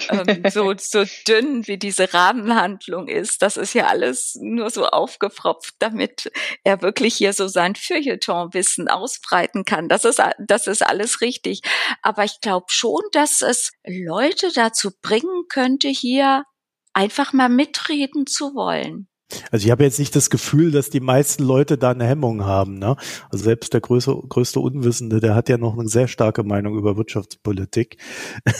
Ähm, 0.08 0.44
so, 0.50 0.72
so 0.78 1.04
dünn 1.26 1.66
wie 1.66 1.78
diese 1.78 2.12
Rahmenhandlung 2.14 3.08
ist, 3.08 3.42
das 3.42 3.56
ist 3.56 3.74
ja 3.74 3.88
alles 3.88 4.36
nur 4.40 4.70
so 4.70 4.86
aufgepfropft, 4.86 5.74
damit 5.80 6.30
er 6.62 6.80
wirklich 6.80 7.16
hier 7.16 7.32
so 7.32 7.48
sein 7.48 7.74
Feuilleton-Wissen 7.74 8.88
ausbreiten 8.88 9.64
kann. 9.64 9.88
Das 9.88 10.04
ist, 10.04 10.22
das 10.38 10.66
ist 10.66 10.86
alles 10.86 11.20
richtig. 11.20 11.62
Aber 12.02 12.24
ich 12.24 12.40
glaube 12.40 12.66
schon, 12.68 13.02
dass 13.12 13.42
es 13.42 13.72
Leute 13.84 14.50
dazu 14.54 14.90
bringen 15.02 15.46
könnte, 15.48 15.88
hier 15.88 16.44
einfach 16.92 17.32
mal 17.32 17.48
mitreden 17.48 18.26
zu 18.26 18.54
wollen. 18.54 19.09
Also 19.50 19.66
ich 19.66 19.70
habe 19.70 19.84
jetzt 19.84 19.98
nicht 19.98 20.14
das 20.16 20.30
Gefühl, 20.30 20.70
dass 20.70 20.90
die 20.90 21.00
meisten 21.00 21.42
Leute 21.42 21.78
da 21.78 21.90
eine 21.90 22.06
Hemmung 22.06 22.44
haben. 22.44 22.78
Ne? 22.78 22.96
Also 23.30 23.44
selbst 23.44 23.72
der 23.72 23.80
größte, 23.80 24.14
größte 24.28 24.60
Unwissende, 24.60 25.20
der 25.20 25.34
hat 25.34 25.48
ja 25.48 25.58
noch 25.58 25.78
eine 25.78 25.88
sehr 25.88 26.08
starke 26.08 26.42
Meinung 26.42 26.76
über 26.76 26.96
Wirtschaftspolitik. 26.96 27.98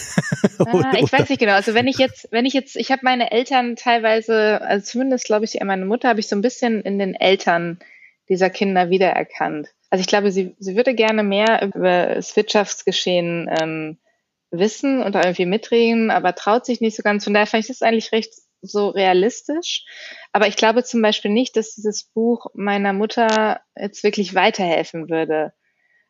Ah, 0.59 0.93
ich 0.99 1.11
weiß 1.11 1.29
nicht 1.29 1.39
genau. 1.39 1.55
Also 1.55 1.73
wenn 1.73 1.87
ich 1.87 1.97
jetzt, 1.97 2.29
wenn 2.31 2.45
ich 2.45 2.53
jetzt, 2.53 2.77
ich 2.77 2.91
habe 2.91 3.01
meine 3.03 3.31
Eltern 3.31 3.77
teilweise, 3.77 4.61
also 4.61 4.85
zumindest 4.85 5.25
glaube 5.25 5.47
ich, 5.47 5.59
meine 5.65 5.87
Mutter 5.87 6.09
habe 6.09 6.21
ich 6.21 6.29
so 6.29 6.37
ein 6.37 6.43
bisschen 6.43 6.83
in 6.83 6.99
den 6.99 7.15
Eltern 7.15 7.79
dieser 8.29 8.51
Kinder 8.51 8.91
wiedererkannt. 8.91 9.69
Also 9.89 10.03
ich 10.03 10.07
glaube, 10.07 10.31
sie, 10.31 10.55
sie 10.59 10.77
würde 10.77 10.95
gerne 10.95 11.23
mehr 11.23 11.63
über 11.63 12.15
das 12.15 12.37
Wirtschaftsgeschehen 12.37 13.51
ähm, 13.61 13.99
wissen 14.51 15.03
und 15.03 15.15
irgendwie 15.15 15.47
mitreden, 15.47 16.11
aber 16.11 16.35
traut 16.35 16.67
sich 16.67 16.81
nicht 16.81 16.97
so 16.97 17.03
ganz. 17.03 17.25
Von 17.25 17.35
daher 17.35 17.47
fand 17.47 17.65
ich 17.65 17.69
das 17.69 17.83
eigentlich 17.83 18.13
recht 18.13 18.33
so 18.63 18.89
realistisch. 18.89 19.85
Aber 20.33 20.49
ich 20.49 20.57
glaube 20.57 20.85
zum 20.85 21.03
Beispiel 21.03 21.31
nicht, 21.31 21.57
dass 21.57 21.75
dieses 21.75 22.05
Buch 22.05 22.47
meiner 22.55 22.93
Mutter 22.93 23.61
jetzt 23.77 24.05
wirklich 24.05 24.35
weiterhelfen 24.35 25.09
würde. 25.09 25.53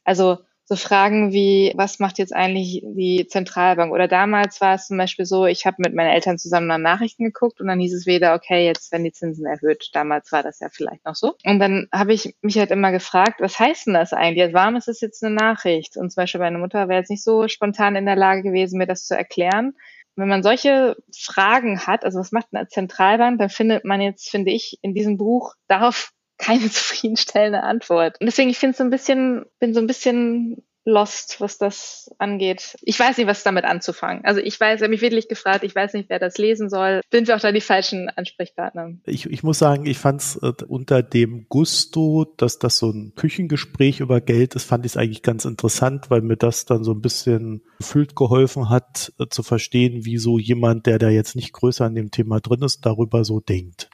Also 0.05 0.39
so 0.71 0.77
Fragen 0.77 1.33
wie, 1.33 1.73
was 1.75 1.99
macht 1.99 2.19
jetzt 2.19 2.33
eigentlich 2.33 2.85
die 2.85 3.27
Zentralbank? 3.29 3.93
Oder 3.93 4.07
damals 4.07 4.61
war 4.61 4.77
es 4.77 4.87
zum 4.87 4.99
Beispiel 4.99 5.27
so, 5.27 5.45
ich 5.47 5.67
habe 5.67 5.79
mit 5.81 5.97
meinen 5.97 6.13
Eltern 6.13 6.39
zusammen 6.39 6.69
nach 6.69 6.79
Nachrichten 6.79 7.25
geguckt 7.25 7.61
und 7.61 7.67
dann 7.67 7.81
hieß 7.81 7.93
es 7.93 8.07
wieder, 8.07 8.35
okay, 8.35 8.67
jetzt 8.67 8.93
werden 8.93 9.03
die 9.03 9.11
Zinsen 9.11 9.47
erhöht. 9.47 9.91
Damals 9.95 10.31
war 10.31 10.45
das 10.45 10.61
ja 10.61 10.69
vielleicht 10.71 11.05
noch 11.05 11.17
so. 11.17 11.35
Und 11.45 11.59
dann 11.59 11.89
habe 11.93 12.13
ich 12.13 12.37
mich 12.41 12.57
halt 12.57 12.71
immer 12.71 12.93
gefragt, 12.93 13.41
was 13.41 13.59
heißt 13.59 13.89
denn 13.89 13.95
das 13.95 14.13
eigentlich? 14.13 14.55
Warum 14.55 14.77
ist 14.77 14.87
das 14.87 15.01
jetzt 15.01 15.25
eine 15.25 15.35
Nachricht? 15.35 15.97
Und 15.97 16.13
zum 16.13 16.23
Beispiel 16.23 16.41
meine 16.41 16.59
Mutter 16.59 16.89
wäre 16.89 17.01
jetzt 17.01 17.11
nicht 17.11 17.25
so 17.25 17.49
spontan 17.49 17.97
in 17.97 18.07
der 18.07 18.15
Lage 18.15 18.45
gewesen, 18.45 18.79
mir 18.79 18.87
das 18.87 19.07
zu 19.07 19.17
erklären 19.17 19.75
wenn 20.21 20.29
man 20.29 20.43
solche 20.43 20.97
Fragen 21.17 21.87
hat, 21.87 22.05
also 22.05 22.19
was 22.19 22.33
macht 22.33 22.49
eine 22.53 22.69
Zentralbank, 22.69 23.39
dann 23.39 23.49
findet 23.49 23.85
man 23.85 24.01
jetzt, 24.01 24.31
finde 24.31 24.53
ich, 24.53 24.79
in 24.83 24.95
diesem 24.95 25.17
Buch 25.17 25.55
darauf 25.69 26.13
keine 26.39 26.71
zufriedenstellende 26.71 27.63
Antwort. 27.63 28.19
Und 28.21 28.27
deswegen, 28.27 28.49
ich 28.49 28.59
finde 28.59 28.77
so 28.77 28.85
ein 28.85 28.91
bisschen, 28.91 29.45
bin 29.59 29.75
so 29.75 29.81
ein 29.81 29.87
bisschen 29.87 30.65
lost, 30.85 31.41
was 31.41 31.59
das 31.59 32.11
angeht. 32.19 32.77
Ich 32.83 32.99
weiß 32.99 33.19
nicht, 33.19 33.27
was 33.27 33.43
damit 33.43 33.65
anzufangen. 33.65 34.25
Also 34.25 34.41
ich 34.41 34.59
weiß, 34.59 34.77
ich 34.77 34.83
habe 34.83 34.91
mich 34.91 35.03
wirklich 35.03 35.29
gefragt, 35.29 35.63
ich 35.63 35.75
weiß 35.75 35.93
nicht, 35.93 36.09
wer 36.09 36.19
das 36.19 36.39
lesen 36.39 36.71
soll. 36.71 37.03
Sind 37.11 37.29
wir 37.29 37.37
auch 37.37 37.41
da 37.41 37.53
die 37.53 37.61
falschen 37.61 38.09
Ansprechpartner? 38.09 38.93
Ich, 39.05 39.27
ich 39.27 39.43
muss 39.43 39.59
sagen, 39.59 39.87
ich 39.87 39.99
fand 39.99 40.21
es 40.21 40.37
äh, 40.37 40.53
unter 40.67 41.03
dem 41.03 41.47
Gusto, 41.49 42.33
dass 42.37 42.59
das 42.59 42.79
so 42.79 42.91
ein 42.91 43.13
Küchengespräch 43.15 44.01
über 44.01 44.21
Geld 44.21 44.55
ist, 44.55 44.65
fand 44.65 44.87
ich 44.87 44.93
es 44.93 44.97
eigentlich 44.97 45.23
ganz 45.23 45.45
interessant, 45.45 46.11
weil 46.11 46.23
mir 46.23 46.37
das 46.37 46.65
dann 46.65 46.83
so 46.83 46.93
ein 46.93 47.03
bisschen 47.03 47.63
gefühlt 47.79 48.17
geholfen 48.17 48.71
hat, 48.71 49.13
äh, 49.19 49.27
zu 49.29 49.43
verstehen, 49.43 50.05
wie 50.05 50.19
so 50.19 50.39
jemand, 50.39 50.87
der 50.87 50.99
da 50.99 51.09
jetzt 51.11 51.37
nicht 51.37 51.53
größer 51.53 51.85
an 51.85 51.95
dem 51.95 52.11
Thema 52.11 52.41
drin 52.41 52.63
ist, 52.63 52.87
darüber 52.87 53.25
so 53.25 53.41
denkt. 53.41 53.91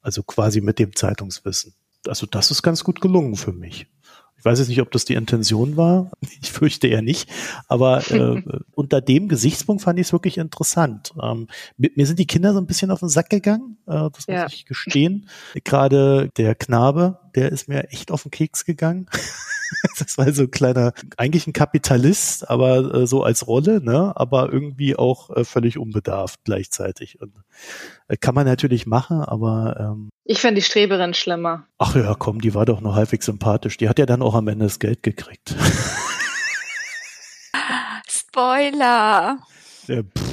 Also 0.00 0.22
quasi 0.22 0.60
mit 0.60 0.78
dem 0.78 0.96
Zeitungswissen 0.96 1.74
also 2.08 2.26
das 2.26 2.50
ist 2.50 2.62
ganz 2.62 2.84
gut 2.84 3.00
gelungen 3.00 3.36
für 3.36 3.52
mich. 3.52 3.86
Ich 4.42 4.44
weiß 4.44 4.58
jetzt 4.58 4.66
nicht, 4.66 4.80
ob 4.80 4.90
das 4.90 5.04
die 5.04 5.14
Intention 5.14 5.76
war. 5.76 6.10
Ich 6.42 6.50
fürchte 6.50 6.88
eher 6.88 7.02
nicht. 7.02 7.30
Aber 7.68 8.10
äh, 8.10 8.42
unter 8.72 9.00
dem 9.00 9.28
Gesichtspunkt 9.28 9.82
fand 9.82 10.00
ich 10.00 10.08
es 10.08 10.12
wirklich 10.12 10.38
interessant. 10.38 11.14
Ähm, 11.22 11.46
mit, 11.76 11.96
mir 11.96 12.04
sind 12.04 12.18
die 12.18 12.26
Kinder 12.26 12.52
so 12.52 12.58
ein 12.58 12.66
bisschen 12.66 12.90
auf 12.90 12.98
den 12.98 13.08
Sack 13.08 13.30
gegangen. 13.30 13.76
Äh, 13.86 14.10
das 14.10 14.26
muss 14.26 14.26
ja. 14.26 14.46
ich 14.46 14.66
gestehen. 14.66 15.28
Gerade 15.62 16.30
der 16.36 16.56
Knabe, 16.56 17.20
der 17.36 17.52
ist 17.52 17.68
mir 17.68 17.90
echt 17.90 18.10
auf 18.10 18.22
den 18.22 18.32
Keks 18.32 18.64
gegangen. 18.64 19.06
das 19.98 20.18
war 20.18 20.32
so 20.32 20.42
ein 20.42 20.50
kleiner, 20.50 20.92
eigentlich 21.16 21.46
ein 21.46 21.52
Kapitalist, 21.52 22.48
aber 22.48 22.94
äh, 22.94 23.06
so 23.06 23.22
als 23.22 23.46
Rolle, 23.46 23.82
ne? 23.82 24.12
aber 24.14 24.52
irgendwie 24.52 24.96
auch 24.96 25.30
äh, 25.30 25.44
völlig 25.44 25.78
unbedarft 25.78 26.40
gleichzeitig. 26.44 27.20
Und, 27.20 27.34
äh, 28.08 28.16
kann 28.16 28.34
man 28.34 28.46
natürlich 28.46 28.86
machen, 28.86 29.20
aber 29.20 29.76
ähm, 29.78 30.10
ich 30.24 30.40
fand 30.40 30.56
die 30.56 30.62
Streberin 30.62 31.14
schlimmer. 31.14 31.66
Ach 31.78 31.96
ja, 31.96 32.14
komm, 32.14 32.40
die 32.40 32.54
war 32.54 32.64
doch 32.64 32.80
noch 32.80 32.94
halbwegs 32.94 33.26
sympathisch. 33.26 33.76
Die 33.76 33.88
hat 33.88 33.98
ja 33.98 34.06
dann 34.06 34.22
auch 34.22 34.34
am 34.34 34.46
Ende 34.48 34.66
das 34.66 34.78
Geld 34.78 35.02
gekriegt. 35.02 35.54
Spoiler. 38.08 39.38
Ja, 39.88 40.02
pff, 40.02 40.31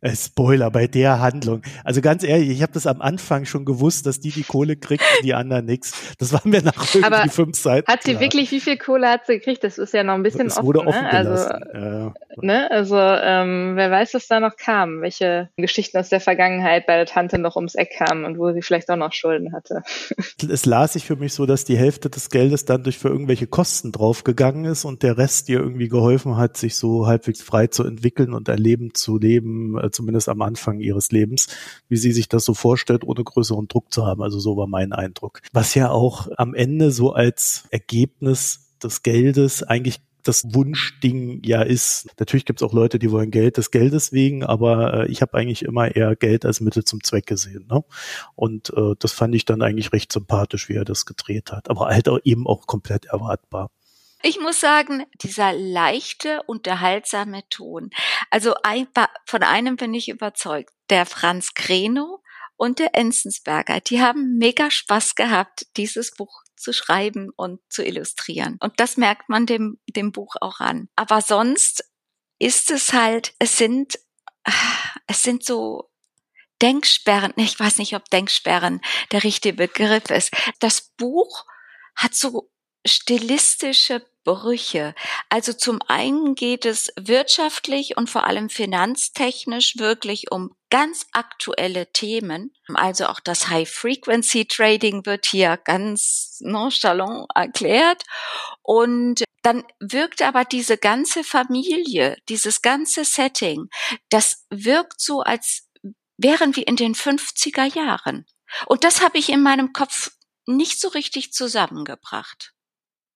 äh, 0.00 0.14
Spoiler 0.14 0.70
bei 0.70 0.86
der 0.86 1.20
Handlung. 1.20 1.62
Also 1.84 2.00
ganz 2.00 2.22
ehrlich, 2.24 2.50
ich 2.50 2.62
habe 2.62 2.72
das 2.72 2.86
am 2.86 3.00
Anfang 3.00 3.44
schon 3.44 3.64
gewusst, 3.64 4.06
dass 4.06 4.20
die 4.20 4.30
die 4.30 4.42
Kohle 4.42 4.76
kriegt 4.76 5.02
und 5.02 5.24
die 5.24 5.34
anderen 5.34 5.66
nichts. 5.66 6.14
Das 6.18 6.32
war 6.32 6.40
mir 6.44 6.62
nach 6.62 6.94
irgendwie 6.94 7.04
Aber 7.04 7.30
fünf 7.30 7.56
Seiten. 7.56 7.90
Hat 7.90 8.02
sie 8.02 8.12
klar. 8.12 8.22
wirklich, 8.22 8.50
wie 8.50 8.60
viel 8.60 8.76
Kohle 8.76 9.08
hat 9.08 9.26
sie 9.26 9.34
gekriegt? 9.34 9.64
Das 9.64 9.78
ist 9.78 9.92
ja 9.92 10.04
noch 10.04 10.14
ein 10.14 10.22
bisschen 10.22 10.46
es 10.46 10.62
wurde 10.62 10.80
offen. 10.86 11.02
Ne? 11.02 11.10
Also, 11.10 11.54
ja. 11.74 12.14
ne? 12.36 12.70
also 12.70 12.96
ähm, 12.98 13.72
wer 13.76 13.90
weiß, 13.90 14.14
was 14.14 14.28
da 14.28 14.40
noch 14.40 14.56
kam, 14.56 15.00
welche 15.00 15.48
Geschichten 15.56 15.98
aus 15.98 16.08
der 16.08 16.20
Vergangenheit 16.20 16.86
bei 16.86 16.96
der 16.96 17.06
Tante 17.06 17.38
noch 17.38 17.56
ums 17.56 17.74
Eck 17.74 17.94
kamen 17.96 18.24
und 18.24 18.38
wo 18.38 18.52
sie 18.52 18.62
vielleicht 18.62 18.90
auch 18.90 18.96
noch 18.96 19.12
Schulden 19.12 19.52
hatte. 19.52 19.82
es 20.50 20.66
las 20.66 20.92
sich 20.94 21.04
für 21.04 21.16
mich 21.16 21.34
so, 21.34 21.46
dass 21.46 21.64
die 21.64 21.76
Hälfte 21.76 22.10
des 22.10 22.30
Geldes 22.30 22.64
dann 22.64 22.82
durch 22.82 22.98
für 22.98 23.08
irgendwelche 23.08 23.46
Kosten 23.46 23.92
draufgegangen 23.92 24.64
ist 24.64 24.84
und 24.84 25.02
der 25.02 25.18
Rest 25.18 25.48
ihr 25.48 25.58
irgendwie 25.58 25.88
geholfen 25.88 26.36
hat, 26.36 26.56
sich 26.56 26.76
so 26.76 27.06
halbwegs 27.06 27.42
frei 27.42 27.66
zu 27.66 27.84
entwickeln 27.84 28.32
und 28.32 28.48
ein 28.48 28.58
Leben 28.58 28.94
zu 28.94 29.18
leben, 29.18 29.78
zumindest 29.90 30.28
am 30.28 30.42
Anfang 30.42 30.80
ihres 30.80 31.10
Lebens, 31.10 31.48
wie 31.88 31.96
sie 31.96 32.12
sich 32.12 32.28
das 32.28 32.44
so 32.44 32.54
vorstellt, 32.54 33.04
ohne 33.04 33.24
größeren 33.24 33.68
Druck 33.68 33.92
zu 33.92 34.06
haben. 34.06 34.22
Also 34.22 34.38
so 34.38 34.56
war 34.56 34.66
mein 34.66 34.92
Eindruck. 34.92 35.40
Was 35.52 35.74
ja 35.74 35.90
auch 35.90 36.28
am 36.36 36.54
Ende 36.54 36.90
so 36.90 37.12
als 37.12 37.64
Ergebnis 37.70 38.72
des 38.82 39.02
Geldes 39.02 39.62
eigentlich 39.62 40.00
das 40.28 40.44
Wunschding 40.52 41.40
ja 41.44 41.62
ist. 41.62 42.08
Natürlich 42.18 42.44
gibt 42.44 42.60
es 42.60 42.68
auch 42.68 42.74
Leute, 42.74 42.98
die 42.98 43.10
wollen 43.10 43.30
Geld 43.30 43.56
des 43.56 43.70
Geldes 43.70 44.12
wegen, 44.12 44.44
aber 44.44 44.92
äh, 44.92 45.10
ich 45.10 45.22
habe 45.22 45.34
eigentlich 45.34 45.62
immer 45.62 45.94
eher 45.94 46.16
Geld 46.16 46.44
als 46.44 46.60
Mittel 46.60 46.84
zum 46.84 47.02
Zweck 47.02 47.26
gesehen. 47.26 47.66
Ne? 47.70 47.82
Und 48.34 48.70
äh, 48.76 48.94
das 48.98 49.12
fand 49.12 49.34
ich 49.34 49.46
dann 49.46 49.62
eigentlich 49.62 49.92
recht 49.92 50.12
sympathisch, 50.12 50.68
wie 50.68 50.74
er 50.74 50.84
das 50.84 51.06
gedreht 51.06 51.50
hat. 51.50 51.70
Aber 51.70 51.86
halt 51.86 52.08
auch 52.10 52.18
eben 52.24 52.46
auch 52.46 52.66
komplett 52.66 53.06
erwartbar. 53.06 53.70
Ich 54.22 54.40
muss 54.40 54.60
sagen, 54.60 55.06
dieser 55.14 55.52
leichte, 55.52 56.42
unterhaltsame 56.44 57.48
Ton. 57.48 57.90
Also 58.30 58.54
ein, 58.62 58.88
von 59.26 59.42
einem 59.42 59.76
bin 59.76 59.94
ich 59.94 60.08
überzeugt. 60.08 60.72
Der 60.90 61.06
Franz 61.06 61.54
Kreno 61.54 62.22
und 62.56 62.80
der 62.80 62.94
Enzensberger, 62.94 63.80
die 63.80 64.02
haben 64.02 64.36
mega 64.36 64.70
Spaß 64.70 65.14
gehabt, 65.14 65.66
dieses 65.76 66.14
Buch 66.14 66.42
zu 66.56 66.72
schreiben 66.72 67.30
und 67.36 67.60
zu 67.68 67.84
illustrieren. 67.84 68.56
Und 68.60 68.80
das 68.80 68.96
merkt 68.96 69.28
man 69.28 69.46
dem, 69.46 69.78
dem 69.88 70.10
Buch 70.10 70.34
auch 70.40 70.58
an. 70.58 70.88
Aber 70.96 71.22
sonst 71.22 71.84
ist 72.40 72.70
es 72.72 72.92
halt, 72.92 73.34
es 73.38 73.56
sind, 73.56 73.98
es 75.06 75.22
sind 75.22 75.44
so 75.44 75.90
Denksperren, 76.60 77.32
ich 77.36 77.58
weiß 77.58 77.78
nicht, 77.78 77.94
ob 77.94 78.10
Denksperren 78.10 78.80
der 79.12 79.22
richtige 79.22 79.54
Begriff 79.54 80.10
ist. 80.10 80.32
Das 80.58 80.92
Buch 80.96 81.44
hat 81.94 82.14
so 82.14 82.50
stilistische 82.86 84.04
Brüche. 84.24 84.94
Also 85.30 85.54
zum 85.54 85.80
einen 85.88 86.34
geht 86.34 86.66
es 86.66 86.92
wirtschaftlich 87.00 87.96
und 87.96 88.10
vor 88.10 88.24
allem 88.24 88.50
finanztechnisch 88.50 89.78
wirklich 89.78 90.30
um 90.30 90.54
ganz 90.68 91.06
aktuelle 91.12 91.90
Themen. 91.92 92.52
Also 92.74 93.06
auch 93.06 93.20
das 93.20 93.48
High-Frequency-Trading 93.48 95.06
wird 95.06 95.24
hier 95.24 95.56
ganz 95.56 96.36
nonchalant 96.40 97.26
erklärt. 97.34 98.02
Und 98.62 99.24
dann 99.42 99.64
wirkt 99.80 100.20
aber 100.20 100.44
diese 100.44 100.76
ganze 100.76 101.24
Familie, 101.24 102.18
dieses 102.28 102.60
ganze 102.60 103.04
Setting, 103.04 103.70
das 104.10 104.44
wirkt 104.50 105.00
so, 105.00 105.22
als 105.22 105.68
wären 106.18 106.54
wir 106.54 106.66
in 106.66 106.76
den 106.76 106.94
50er 106.94 107.64
Jahren. 107.74 108.26
Und 108.66 108.84
das 108.84 109.00
habe 109.00 109.16
ich 109.16 109.30
in 109.30 109.42
meinem 109.42 109.72
Kopf 109.72 110.10
nicht 110.44 110.80
so 110.80 110.88
richtig 110.88 111.32
zusammengebracht. 111.32 112.52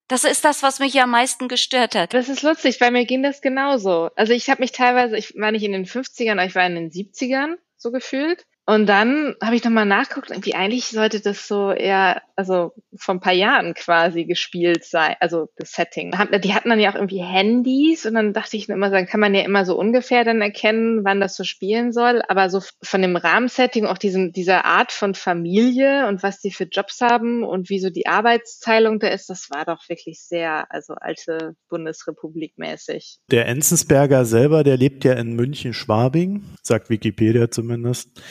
Das 0.07 0.23
ist 0.25 0.43
das, 0.43 0.63
was 0.63 0.79
mich 0.79 0.99
am 1.01 1.11
meisten 1.11 1.47
gestört 1.47 1.95
hat. 1.95 2.13
Das 2.13 2.29
ist 2.29 2.43
lustig, 2.43 2.77
bei 2.79 2.91
mir 2.91 3.05
ging 3.05 3.23
das 3.23 3.41
genauso. 3.41 4.09
Also 4.15 4.33
ich 4.33 4.49
habe 4.49 4.61
mich 4.61 4.71
teilweise, 4.71 5.17
ich 5.17 5.33
war 5.37 5.51
nicht 5.51 5.63
in 5.63 5.71
den 5.71 5.85
50ern, 5.85 6.33
aber 6.33 6.45
ich 6.45 6.55
war 6.55 6.65
in 6.65 6.75
den 6.75 6.91
70ern 6.91 7.55
so 7.77 7.91
gefühlt. 7.91 8.45
Und 8.65 8.87
dann 8.87 9.35
habe 9.41 9.57
ich 9.57 9.63
nochmal 9.65 9.85
nachgeguckt, 9.85 10.29
irgendwie 10.29 10.55
eigentlich 10.55 10.85
sollte 10.85 11.19
das 11.19 11.49
so 11.49 11.71
eher, 11.71 12.21
also 12.37 12.73
vor 12.95 13.15
ein 13.15 13.19
paar 13.19 13.33
Jahren 13.33 13.73
quasi 13.73 14.23
gespielt 14.23 14.85
sein, 14.85 15.15
also 15.19 15.49
das 15.57 15.73
Setting. 15.73 16.13
Die 16.41 16.53
hatten 16.53 16.69
dann 16.69 16.79
ja 16.79 16.91
auch 16.91 16.95
irgendwie 16.95 17.21
Handys 17.21 18.05
und 18.05 18.13
dann 18.13 18.31
dachte 18.31 18.55
ich 18.55 18.69
immer, 18.69 18.89
dann 18.89 19.05
kann 19.05 19.19
man 19.19 19.35
ja 19.35 19.41
immer 19.41 19.65
so 19.65 19.77
ungefähr 19.77 20.23
dann 20.23 20.41
erkennen, 20.41 21.03
wann 21.03 21.19
das 21.19 21.35
so 21.35 21.43
spielen 21.43 21.91
soll. 21.91 22.21
Aber 22.29 22.49
so 22.49 22.61
von 22.81 23.01
dem 23.01 23.17
Rahmensetting, 23.17 23.85
auch 23.85 23.97
diesen, 23.97 24.31
dieser 24.31 24.63
Art 24.63 24.93
von 24.93 25.13
Familie 25.13 26.07
und 26.07 26.23
was 26.23 26.39
die 26.39 26.51
für 26.51 26.63
Jobs 26.63 27.01
haben 27.01 27.43
und 27.43 27.69
wie 27.69 27.79
so 27.79 27.89
die 27.89 28.07
Arbeitsteilung 28.07 28.99
da 28.99 29.07
ist, 29.07 29.29
das 29.29 29.49
war 29.49 29.65
doch 29.65 29.89
wirklich 29.89 30.21
sehr, 30.21 30.71
also 30.71 30.93
alte 30.93 31.57
Bundesrepublik 31.67 32.57
mäßig. 32.57 33.17
Der 33.29 33.45
Enzensberger 33.47 34.23
selber, 34.23 34.63
der 34.63 34.77
lebt 34.77 35.03
ja 35.03 35.13
in 35.13 35.33
München-Schwabing, 35.33 36.43
sagt 36.61 36.89
Wikipedia 36.89 37.51
zumindest 37.51 38.21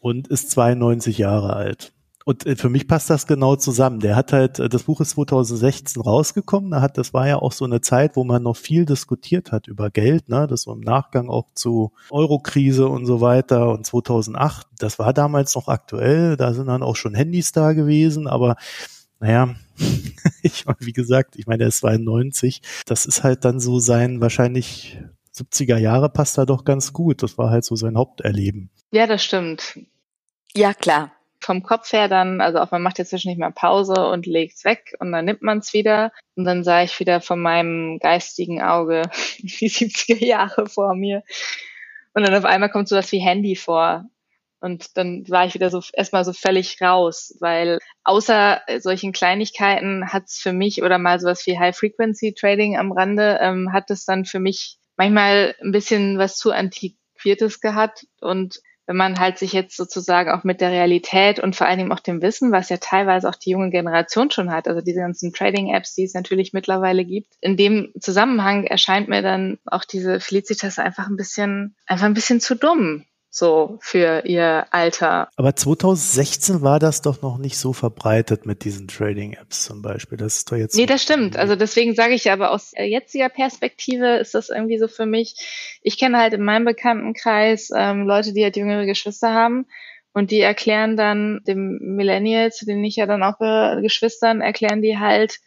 und 0.00 0.28
ist 0.28 0.50
92 0.50 1.18
Jahre 1.18 1.54
alt. 1.54 1.92
Und 2.24 2.46
äh, 2.46 2.54
für 2.54 2.68
mich 2.68 2.86
passt 2.86 3.10
das 3.10 3.26
genau 3.26 3.56
zusammen. 3.56 4.00
Der 4.00 4.14
hat 4.14 4.32
halt, 4.32 4.58
äh, 4.58 4.68
das 4.68 4.84
Buch 4.84 5.00
ist 5.00 5.10
2016 5.10 6.02
rausgekommen. 6.02 6.70
Da 6.70 6.80
hat, 6.80 6.98
das 6.98 7.14
war 7.14 7.26
ja 7.26 7.36
auch 7.36 7.52
so 7.52 7.64
eine 7.64 7.80
Zeit, 7.80 8.16
wo 8.16 8.24
man 8.24 8.42
noch 8.42 8.56
viel 8.56 8.84
diskutiert 8.84 9.52
hat 9.52 9.68
über 9.68 9.90
Geld, 9.90 10.28
ne? 10.28 10.46
Das 10.46 10.62
so 10.62 10.72
im 10.72 10.80
Nachgang 10.80 11.28
auch 11.28 11.46
zu 11.54 11.92
Eurokrise 12.10 12.88
und 12.88 13.06
so 13.06 13.20
weiter 13.20 13.70
und 13.70 13.86
2008. 13.86 14.66
Das 14.78 14.98
war 14.98 15.12
damals 15.12 15.54
noch 15.54 15.68
aktuell. 15.68 16.36
Da 16.36 16.52
sind 16.52 16.66
dann 16.66 16.82
auch 16.82 16.96
schon 16.96 17.14
Handys 17.14 17.52
da 17.52 17.72
gewesen, 17.72 18.26
aber 18.26 18.56
naja, 19.18 19.54
ich, 20.42 20.64
wie 20.78 20.92
gesagt, 20.92 21.36
ich 21.36 21.46
meine, 21.46 21.64
er 21.64 21.68
ist 21.68 21.78
92. 21.78 22.62
Das 22.86 23.06
ist 23.06 23.22
halt 23.22 23.44
dann 23.44 23.60
so 23.60 23.78
sein 23.78 24.20
wahrscheinlich 24.20 24.98
70er 25.34 25.78
Jahre 25.78 26.08
passt 26.10 26.38
da 26.38 26.44
doch 26.44 26.64
ganz 26.64 26.92
gut. 26.92 27.22
Das 27.22 27.38
war 27.38 27.50
halt 27.50 27.64
so 27.64 27.76
sein 27.76 27.96
Haupterleben. 27.96 28.70
Ja, 28.92 29.06
das 29.06 29.24
stimmt. 29.24 29.78
Ja, 30.54 30.74
klar. 30.74 31.12
Vom 31.42 31.62
Kopf 31.62 31.92
her 31.92 32.08
dann, 32.08 32.40
also 32.40 32.58
auch 32.58 32.70
man 32.70 32.82
macht 32.82 32.98
jetzt 32.98 33.12
nicht 33.12 33.38
mal 33.38 33.50
Pause 33.50 34.08
und 34.08 34.26
legt 34.26 34.56
es 34.56 34.64
weg 34.64 34.94
und 34.98 35.10
dann 35.10 35.24
nimmt 35.24 35.42
man 35.42 35.58
es 35.58 35.72
wieder. 35.72 36.12
Und 36.36 36.44
dann 36.44 36.64
sah 36.64 36.82
ich 36.82 37.00
wieder 37.00 37.20
von 37.20 37.40
meinem 37.40 37.98
geistigen 37.98 38.60
Auge 38.60 39.02
die 39.38 39.70
70er 39.70 40.24
Jahre 40.24 40.66
vor 40.66 40.94
mir. 40.94 41.22
Und 42.12 42.26
dann 42.26 42.34
auf 42.34 42.44
einmal 42.44 42.70
kommt 42.70 42.88
sowas 42.88 43.10
wie 43.12 43.20
Handy 43.20 43.56
vor. 43.56 44.04
Und 44.60 44.98
dann 44.98 45.26
war 45.28 45.46
ich 45.46 45.54
wieder 45.54 45.70
so 45.70 45.80
erstmal 45.94 46.24
so 46.24 46.34
völlig 46.34 46.82
raus, 46.82 47.34
weil 47.40 47.78
außer 48.04 48.60
solchen 48.78 49.12
Kleinigkeiten 49.12 50.12
hat 50.12 50.24
es 50.26 50.36
für 50.36 50.52
mich 50.52 50.82
oder 50.82 50.98
mal 50.98 51.18
sowas 51.18 51.46
wie 51.46 51.58
High 51.58 51.74
Frequency 51.74 52.34
Trading 52.34 52.76
am 52.76 52.92
Rande, 52.92 53.38
ähm, 53.40 53.72
hat 53.72 53.90
es 53.90 54.04
dann 54.04 54.26
für 54.26 54.38
mich 54.38 54.76
manchmal 54.96 55.54
ein 55.62 55.72
bisschen 55.72 56.18
was 56.18 56.36
zu 56.36 56.52
antiquiertes 56.52 57.60
gehabt 57.62 58.06
und 58.20 58.60
wenn 58.90 58.96
man 58.96 59.20
halt 59.20 59.38
sich 59.38 59.52
jetzt 59.52 59.76
sozusagen 59.76 60.32
auch 60.32 60.42
mit 60.42 60.60
der 60.60 60.72
Realität 60.72 61.38
und 61.38 61.54
vor 61.54 61.68
allen 61.68 61.78
Dingen 61.78 61.92
auch 61.92 62.00
dem 62.00 62.22
Wissen, 62.22 62.50
was 62.50 62.70
ja 62.70 62.78
teilweise 62.78 63.28
auch 63.28 63.36
die 63.36 63.50
junge 63.50 63.70
Generation 63.70 64.32
schon 64.32 64.50
hat, 64.50 64.66
also 64.66 64.80
diese 64.80 64.98
ganzen 64.98 65.32
Trading-Apps, 65.32 65.94
die 65.94 66.02
es 66.02 66.12
natürlich 66.12 66.52
mittlerweile 66.52 67.04
gibt, 67.04 67.34
in 67.40 67.56
dem 67.56 67.92
Zusammenhang 68.00 68.64
erscheint 68.64 69.06
mir 69.06 69.22
dann 69.22 69.58
auch 69.64 69.84
diese 69.84 70.18
Felicitas 70.18 70.80
einfach 70.80 71.06
ein 71.06 71.14
bisschen, 71.14 71.76
einfach 71.86 72.06
ein 72.06 72.14
bisschen 72.14 72.40
zu 72.40 72.56
dumm 72.56 73.04
so 73.30 73.78
für 73.80 74.24
ihr 74.26 74.66
Alter. 74.70 75.28
Aber 75.36 75.54
2016 75.54 76.62
war 76.62 76.80
das 76.80 77.00
doch 77.00 77.22
noch 77.22 77.38
nicht 77.38 77.56
so 77.56 77.72
verbreitet 77.72 78.44
mit 78.44 78.64
diesen 78.64 78.88
Trading-Apps 78.88 79.64
zum 79.64 79.82
Beispiel. 79.82 80.18
Das 80.18 80.38
ist 80.38 80.50
doch 80.50 80.56
jetzt. 80.56 80.76
Nee, 80.76 80.86
das 80.86 81.02
stimmt. 81.02 81.36
Also 81.36 81.54
deswegen 81.54 81.94
sage 81.94 82.14
ich 82.14 82.30
aber 82.30 82.50
aus 82.50 82.72
jetziger 82.76 83.28
Perspektive 83.28 84.16
ist 84.16 84.34
das 84.34 84.48
irgendwie 84.48 84.78
so 84.78 84.88
für 84.88 85.06
mich. 85.06 85.78
Ich 85.82 85.96
kenne 85.96 86.18
halt 86.18 86.34
in 86.34 86.42
meinem 86.42 86.64
Bekanntenkreis 86.64 87.70
ähm, 87.74 88.04
Leute, 88.04 88.32
die 88.32 88.42
halt 88.42 88.56
jüngere 88.56 88.84
Geschwister 88.84 89.32
haben. 89.32 89.66
Und 90.12 90.32
die 90.32 90.40
erklären 90.40 90.96
dann 90.96 91.40
dem 91.46 91.78
Millennial, 91.80 92.50
zu 92.50 92.66
denen 92.66 92.82
ich 92.82 92.96
ja 92.96 93.06
dann 93.06 93.22
auch 93.22 93.40
äh, 93.40 93.80
Geschwistern, 93.80 94.40
erklären 94.40 94.82
die 94.82 94.98
halt, 94.98 95.38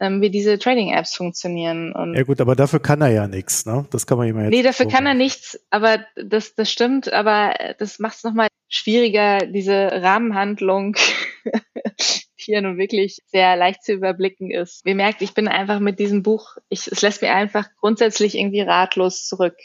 ähm, 0.00 0.20
wie 0.20 0.30
diese 0.30 0.58
Trading-Apps 0.58 1.14
funktionieren. 1.14 1.92
Und 1.92 2.14
ja 2.14 2.22
gut, 2.24 2.40
aber 2.40 2.56
dafür 2.56 2.80
kann 2.80 3.00
er 3.00 3.10
ja 3.10 3.28
nichts, 3.28 3.66
ne? 3.66 3.86
Das 3.90 4.06
kann 4.06 4.18
man 4.18 4.28
immer 4.28 4.42
jetzt. 4.44 4.50
Nee, 4.50 4.62
dafür 4.62 4.86
kann 4.86 5.06
er 5.06 5.14
nichts, 5.14 5.60
aber 5.70 6.04
das, 6.16 6.54
das 6.54 6.70
stimmt, 6.70 7.12
aber 7.12 7.54
das 7.78 7.98
macht 7.98 8.16
es 8.16 8.24
nochmal 8.24 8.48
schwieriger, 8.68 9.46
diese 9.46 10.02
Rahmenhandlung, 10.02 10.96
die 12.46 12.52
ja 12.52 12.60
nun 12.60 12.76
wirklich 12.76 13.18
sehr 13.26 13.56
leicht 13.56 13.84
zu 13.84 13.92
überblicken 13.92 14.50
ist. 14.50 14.84
Wie 14.84 14.94
merkt, 14.94 15.22
ich 15.22 15.34
bin 15.34 15.48
einfach 15.48 15.80
mit 15.80 15.98
diesem 15.98 16.22
Buch, 16.22 16.56
ich, 16.68 16.88
es 16.88 17.00
lässt 17.02 17.22
mir 17.22 17.32
einfach 17.32 17.68
grundsätzlich 17.80 18.36
irgendwie 18.36 18.62
ratlos 18.62 19.26
zurück. 19.26 19.56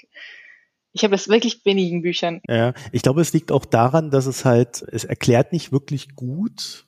Ich 0.92 1.04
habe 1.04 1.16
es 1.16 1.28
wirklich 1.28 1.64
wenigen 1.66 2.02
Büchern. 2.02 2.42
Ja, 2.48 2.74
ich 2.92 3.02
glaube, 3.02 3.22
es 3.22 3.34
liegt 3.34 3.52
auch 3.52 3.66
daran, 3.66 4.10
dass 4.12 4.26
es 4.26 4.46
halt, 4.46 4.84
es 4.92 5.06
erklärt 5.06 5.54
nicht 5.54 5.72
wirklich 5.72 6.16
gut 6.16 6.88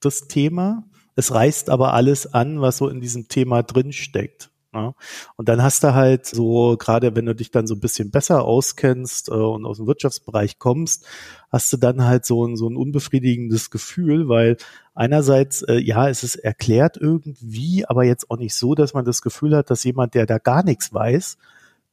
das 0.00 0.28
Thema 0.28 0.84
es 1.20 1.32
reißt 1.34 1.70
aber 1.70 1.94
alles 1.94 2.32
an, 2.32 2.60
was 2.60 2.78
so 2.78 2.88
in 2.88 3.00
diesem 3.00 3.28
Thema 3.28 3.62
drinsteckt. 3.62 4.50
Ja. 4.72 4.94
Und 5.36 5.48
dann 5.48 5.62
hast 5.62 5.82
du 5.82 5.94
halt 5.94 6.26
so, 6.26 6.76
gerade 6.78 7.16
wenn 7.16 7.26
du 7.26 7.34
dich 7.34 7.50
dann 7.50 7.66
so 7.66 7.74
ein 7.74 7.80
bisschen 7.80 8.10
besser 8.10 8.44
auskennst 8.44 9.28
äh, 9.28 9.32
und 9.32 9.66
aus 9.66 9.78
dem 9.78 9.86
Wirtschaftsbereich 9.86 10.58
kommst, 10.58 11.04
hast 11.50 11.72
du 11.72 11.76
dann 11.76 12.04
halt 12.04 12.24
so 12.24 12.46
ein, 12.46 12.56
so 12.56 12.68
ein 12.68 12.76
unbefriedigendes 12.76 13.70
Gefühl, 13.70 14.28
weil 14.28 14.56
einerseits, 14.94 15.62
äh, 15.62 15.78
ja, 15.78 16.08
es 16.08 16.22
ist 16.22 16.36
erklärt 16.36 16.96
irgendwie, 16.96 17.84
aber 17.86 18.04
jetzt 18.04 18.30
auch 18.30 18.38
nicht 18.38 18.54
so, 18.54 18.76
dass 18.76 18.94
man 18.94 19.04
das 19.04 19.22
Gefühl 19.22 19.56
hat, 19.56 19.70
dass 19.70 19.82
jemand, 19.82 20.14
der 20.14 20.26
da 20.26 20.38
gar 20.38 20.62
nichts 20.62 20.94
weiß, 20.94 21.36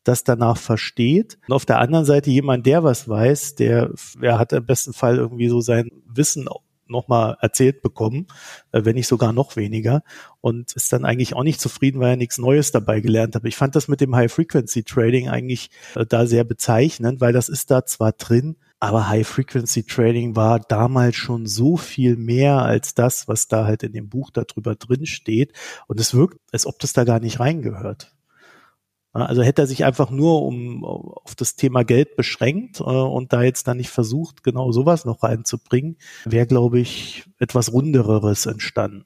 das 0.04 0.24
danach 0.24 0.58
versteht. 0.58 1.40
Und 1.48 1.54
auf 1.54 1.66
der 1.66 1.80
anderen 1.80 2.06
Seite 2.06 2.30
jemand, 2.30 2.66
der 2.68 2.84
was 2.84 3.10
weiß, 3.10 3.56
der, 3.56 3.92
der 4.22 4.38
hat 4.38 4.54
im 4.54 4.66
besten 4.66 4.94
Fall 4.94 5.18
irgendwie 5.18 5.50
so 5.50 5.62
sein 5.62 5.90
Wissen 6.06 6.48
nochmal 6.90 7.38
erzählt 7.42 7.82
bekommen, 7.82 8.28
äh, 8.72 8.86
wenn 8.86 8.96
nicht 8.96 9.08
sogar 9.08 9.34
noch 9.34 9.56
weniger 9.56 10.04
und 10.42 10.74
ist 10.74 10.92
dann 10.94 11.06
eigentlich 11.06 11.36
auch 11.36 11.44
nicht 11.44 11.62
zufrieden, 11.62 12.00
weil 12.00 12.12
er 12.12 12.18
nichts 12.18 12.38
Neues 12.38 12.72
dabei 12.72 13.00
gelernt 13.00 13.36
hat. 13.36 13.46
Ich 13.46 13.56
fand 13.56 13.76
das 13.76 13.88
mit 13.88 14.02
dem 14.02 14.16
High-Frequency-Trading 14.16 15.30
eigentlich 15.30 15.70
äh, 15.96 16.06
da 16.06 16.26
sehr 16.26 16.44
bezeichnend, 16.44 17.22
weil 17.22 17.34
das 17.34 17.50
ist 17.50 17.72
da 17.72 17.86
zwar 17.86 18.12
drin, 18.14 18.56
aber 18.80 19.10
High-Frequency-Trading 19.10 20.36
war 20.36 20.60
damals 20.60 21.16
schon 21.16 21.48
so 21.48 21.78
viel 21.78 22.16
mehr 22.16 22.62
als 22.62 22.94
das, 22.94 23.28
was 23.28 23.48
da 23.48 23.66
halt 23.66 23.84
in 23.84 23.94
dem 23.94 24.10
Buch 24.10 24.30
darüber 24.30 24.76
drin 24.76 25.06
steht. 25.06 25.54
Und 25.88 26.00
es 26.00 26.14
wirkt, 26.14 26.40
als 26.52 26.68
ob 26.68 26.78
das 26.80 26.94
da 26.94 27.04
gar 27.04 27.20
nicht 27.20 27.40
reingehört. 27.40 28.17
Also 29.14 29.42
hätte 29.42 29.64
er 29.64 29.68
sich 29.68 29.84
einfach 29.84 30.12
nur 30.12 30.44
um 30.44 30.84
auf 30.84 31.34
das 31.36 31.56
Thema 31.56 31.84
Geld 31.84 32.16
beschränkt 32.16 32.80
äh, 32.80 32.84
und 32.84 33.34
da 33.34 33.42
jetzt 33.42 33.68
dann 33.68 33.78
nicht 33.78 33.90
versucht, 33.90 34.44
genau 34.44 34.72
sowas 34.72 35.06
noch 35.06 35.24
reinzubringen, 35.24 35.98
wäre, 36.26 36.46
glaube 36.46 36.80
ich, 36.80 37.26
etwas 37.40 37.74
Rundereres 37.74 38.46
entstanden. 38.46 39.06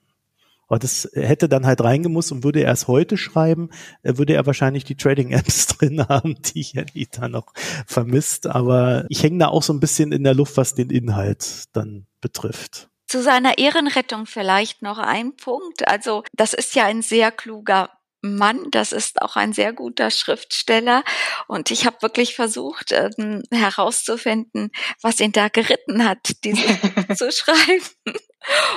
Aber 0.71 0.79
das 0.79 1.09
hätte 1.13 1.49
dann 1.49 1.65
halt 1.65 1.81
reingemusst 1.81 2.31
und 2.31 2.45
würde 2.45 2.63
er 2.63 2.71
es 2.71 2.87
heute 2.87 3.17
schreiben, 3.17 3.71
äh, 4.03 4.17
würde 4.17 4.35
er 4.35 4.45
wahrscheinlich 4.45 4.85
die 4.85 4.95
Trading-Apps 4.95 5.67
drin 5.77 6.07
haben, 6.07 6.37
die 6.41 6.61
Janita 6.61 7.27
noch 7.27 7.53
vermisst. 7.85 8.47
Aber 8.47 9.05
ich 9.09 9.21
hänge 9.21 9.39
da 9.39 9.47
auch 9.49 9.63
so 9.63 9.73
ein 9.73 9.81
bisschen 9.81 10.13
in 10.13 10.23
der 10.23 10.33
Luft, 10.33 10.55
was 10.55 10.73
den 10.73 10.89
Inhalt 10.89 11.65
dann 11.73 12.07
betrifft. 12.21 12.89
Zu 13.05 13.21
seiner 13.21 13.57
Ehrenrettung 13.57 14.25
vielleicht 14.25 14.81
noch 14.81 14.97
ein 14.97 15.35
Punkt. 15.35 15.85
Also 15.89 16.23
das 16.31 16.53
ist 16.53 16.73
ja 16.73 16.85
ein 16.85 17.01
sehr 17.01 17.31
kluger 17.31 17.89
Mann, 18.21 18.69
das 18.71 18.91
ist 18.91 19.21
auch 19.21 19.36
ein 19.36 19.53
sehr 19.53 19.73
guter 19.73 20.12
Schriftsteller. 20.12 21.03
Und 21.47 21.71
ich 21.71 21.86
habe 21.86 22.01
wirklich 22.01 22.36
versucht 22.36 22.91
ähm, 22.91 23.43
herauszufinden, 23.51 24.71
was 25.01 25.19
ihn 25.19 25.31
da 25.31 25.47
geritten 25.49 26.07
hat, 26.07 26.43
dieses 26.43 26.65
zu 27.17 27.31
schreiben. 27.31 27.86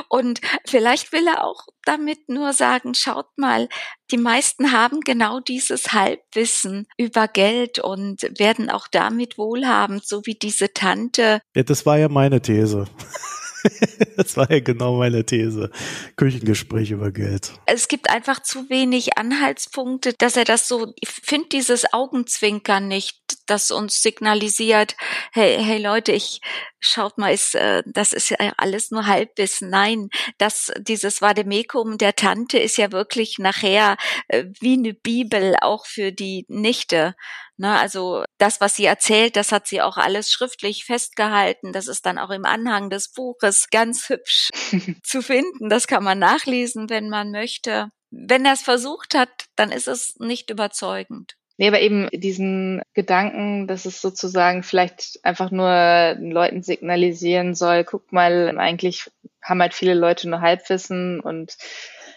Und 0.09 0.41
vielleicht 0.67 1.13
will 1.13 1.27
er 1.27 1.45
auch 1.45 1.67
damit 1.85 2.29
nur 2.29 2.53
sagen, 2.53 2.95
schaut 2.95 3.29
mal, 3.37 3.69
die 4.11 4.19
meisten 4.19 4.73
haben 4.73 5.01
genau 5.01 5.41
dieses 5.41 5.93
Halbwissen 5.93 6.87
über 6.99 7.29
Geld 7.29 7.79
und 7.79 8.23
werden 8.39 8.71
auch 8.71 8.89
damit 8.89 9.39
wohlhabend, 9.39 10.07
so 10.07 10.27
wie 10.27 10.35
diese 10.35 10.73
Tante. 10.73 11.41
Ja, 11.55 11.63
das 11.63 11.87
war 11.87 11.99
ja 11.99 12.09
meine 12.09 12.41
These. 12.43 12.87
das 14.17 14.37
war 14.37 14.51
ja 14.51 14.61
genau 14.61 14.99
meine 14.99 15.25
These. 15.25 15.71
Küchengespräch 16.17 16.91
über 16.91 17.11
Geld. 17.11 17.53
Es 17.67 17.89
gibt 17.89 18.11
einfach 18.11 18.43
zu 18.43 18.69
wenig 18.71 19.17
Anhaltspunkte, 19.19 20.13
dass 20.19 20.37
er 20.37 20.45
das 20.45 20.69
so, 20.69 20.93
ich 21.01 21.11
finde 21.11 21.49
dieses 21.51 21.93
Augenzwinkern 21.93 22.89
nicht, 22.89 23.19
das 23.47 23.71
uns 23.71 24.03
signalisiert, 24.03 24.97
hey, 25.33 25.63
hey 25.63 25.79
Leute, 25.79 26.13
ich 26.13 26.41
schaut 26.81 27.19
mal, 27.19 27.33
ist, 27.33 27.55
äh, 27.55 27.83
das 27.87 28.13
ist 28.13 28.31
ja 28.31 28.37
alles 28.57 28.91
nur 28.91 29.07
Halbwissen. 29.07 29.71
Nein, 29.71 30.09
das, 30.39 30.73
dieses 30.79 31.23
Vademekum 31.23 31.99
der 31.99 32.15
Tante 32.15 32.59
ist 32.59 32.77
ja 32.77 32.93
wirklich 32.93 33.39
nachher 33.39 33.97
äh, 34.29 34.45
wie 34.61 34.75
eine 34.75 34.95
Bibel 34.95 35.57
auch 35.61 35.87
für 35.87 36.13
die 36.13 36.45
Nichte. 36.49 37.15
Ne, 37.57 37.79
also 37.79 38.25
das, 38.39 38.61
was 38.61 38.75
sie 38.75 38.85
erzählt, 38.85 39.37
das 39.37 39.53
hat 39.53 39.69
sie 39.69 39.81
auch 39.81 39.97
alles 39.97 40.31
schriftlich 40.31 40.85
festgehalten. 40.85 41.73
Das 41.73 41.87
ist 41.87 42.05
dann 42.05 42.19
auch 42.19 42.31
im 42.31 42.45
Anhang 42.45 42.91
des 42.91 43.13
Buches 43.13 43.69
ganz 43.71 44.09
hübsch 44.09 44.51
zu 45.05 45.23
finden. 45.23 45.69
Das 45.69 45.87
kann 45.87 46.03
man 46.03 46.19
nachlesen, 46.19 46.91
wenn 46.91 47.09
man 47.09 47.31
möchte. 47.31 47.91
Wenn 48.11 48.45
er 48.45 48.55
es 48.55 48.63
versucht 48.63 49.15
hat, 49.15 49.31
dann 49.57 49.71
ist 49.71 49.89
es 49.89 50.17
nicht 50.19 50.51
überzeugend. 50.51 51.37
Nee, 51.57 51.69
aber 51.69 51.81
eben 51.81 52.09
diesen 52.13 52.83
Gedanken, 52.95 53.69
dass 53.69 53.85
es 53.87 54.01
sozusagen 54.01 54.65
vielleicht 54.65 55.21
einfach 55.23 55.53
nur 55.53 56.17
Leuten 56.19 56.63
signalisieren 56.63 57.55
soll, 57.55 57.85
guck 57.85 58.11
mal, 58.13 58.59
eigentlich 58.59 59.09
haben 59.41 59.61
halt 59.61 59.75
viele 59.75 59.95
Leute 59.95 60.29
nur 60.29 60.41
Halbwissen 60.41 61.21
und 61.21 61.57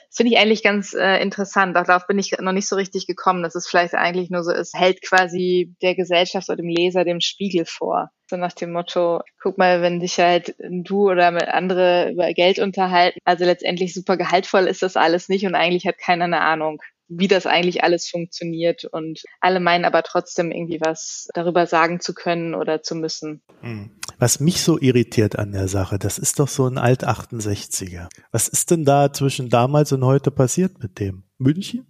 das 0.09 0.15
finde 0.15 0.33
ich 0.33 0.39
eigentlich 0.39 0.63
ganz 0.63 0.93
äh, 0.93 1.21
interessant. 1.21 1.77
Auch 1.77 1.83
darauf 1.83 2.07
bin 2.07 2.17
ich 2.17 2.31
noch 2.39 2.53
nicht 2.53 2.67
so 2.67 2.75
richtig 2.75 3.05
gekommen, 3.05 3.43
dass 3.43 3.55
es 3.55 3.67
vielleicht 3.67 3.93
eigentlich 3.93 4.29
nur 4.31 4.43
so 4.43 4.51
ist, 4.51 4.73
hält 4.73 5.01
quasi 5.03 5.75
der 5.81 5.95
Gesellschaft 5.95 6.49
oder 6.49 6.55
dem 6.55 6.69
Leser 6.69 7.03
dem 7.03 7.19
Spiegel 7.19 7.65
vor. 7.65 8.09
So 8.29 8.37
nach 8.37 8.53
dem 8.53 8.71
Motto, 8.71 9.21
guck 9.41 9.57
mal, 9.57 9.81
wenn 9.81 9.99
dich 9.99 10.17
halt 10.17 10.55
du 10.59 11.11
oder 11.11 11.27
andere 11.53 12.11
über 12.11 12.33
Geld 12.33 12.57
unterhalten, 12.59 13.19
also 13.25 13.45
letztendlich 13.45 13.93
super 13.93 14.17
gehaltvoll 14.17 14.65
ist 14.67 14.81
das 14.81 14.95
alles 14.95 15.29
nicht 15.29 15.45
und 15.45 15.55
eigentlich 15.55 15.85
hat 15.85 15.97
keiner 15.97 16.25
eine 16.25 16.41
Ahnung 16.41 16.81
wie 17.07 17.27
das 17.27 17.45
eigentlich 17.45 17.83
alles 17.83 18.07
funktioniert. 18.09 18.85
Und 18.85 19.23
alle 19.39 19.59
meinen 19.59 19.85
aber 19.85 20.03
trotzdem 20.03 20.51
irgendwie 20.51 20.79
was 20.81 21.27
darüber 21.33 21.67
sagen 21.67 21.99
zu 21.99 22.13
können 22.13 22.55
oder 22.55 22.81
zu 22.83 22.95
müssen. 22.95 23.41
Hm. 23.61 23.91
Was 24.19 24.39
mich 24.39 24.61
so 24.61 24.79
irritiert 24.79 25.37
an 25.37 25.51
der 25.51 25.67
Sache, 25.67 25.99
das 25.99 26.17
ist 26.17 26.39
doch 26.39 26.47
so 26.47 26.65
ein 26.67 26.77
Alt-68er. 26.77 28.09
Was 28.31 28.47
ist 28.47 28.71
denn 28.71 28.83
da 28.83 29.13
zwischen 29.13 29.49
damals 29.49 29.91
und 29.91 30.03
heute 30.03 30.31
passiert 30.31 30.81
mit 30.81 30.99
dem? 30.99 31.23
München? 31.37 31.85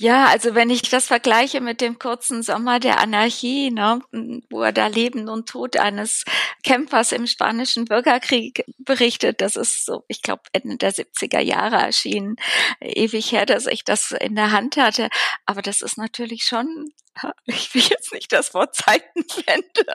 Ja, 0.00 0.26
also 0.26 0.54
wenn 0.54 0.70
ich 0.70 0.82
das 0.82 1.06
vergleiche 1.08 1.60
mit 1.60 1.80
dem 1.80 1.98
kurzen 1.98 2.44
Sommer 2.44 2.78
der 2.78 3.00
Anarchie, 3.00 3.72
ne, 3.72 4.00
wo 4.48 4.62
er 4.62 4.70
da 4.72 4.86
Leben 4.86 5.28
und 5.28 5.48
Tod 5.48 5.76
eines 5.76 6.22
Kämpfers 6.62 7.10
im 7.10 7.26
spanischen 7.26 7.84
Bürgerkrieg 7.84 8.64
berichtet, 8.78 9.40
das 9.40 9.56
ist 9.56 9.84
so, 9.84 10.04
ich 10.06 10.22
glaube, 10.22 10.42
Ende 10.52 10.76
der 10.76 10.92
70er 10.92 11.40
Jahre 11.40 11.76
erschienen. 11.78 12.36
Ewig 12.80 13.32
her, 13.32 13.44
dass 13.44 13.66
ich 13.66 13.82
das 13.82 14.12
in 14.12 14.36
der 14.36 14.52
Hand 14.52 14.76
hatte. 14.76 15.08
Aber 15.46 15.62
das 15.62 15.82
ist 15.82 15.98
natürlich 15.98 16.44
schon 16.44 16.92
ich 17.44 17.74
will 17.74 17.82
jetzt 17.82 18.12
nicht 18.12 18.32
das 18.32 18.54
Wort 18.54 18.74
Zeitenwende. 18.74 19.84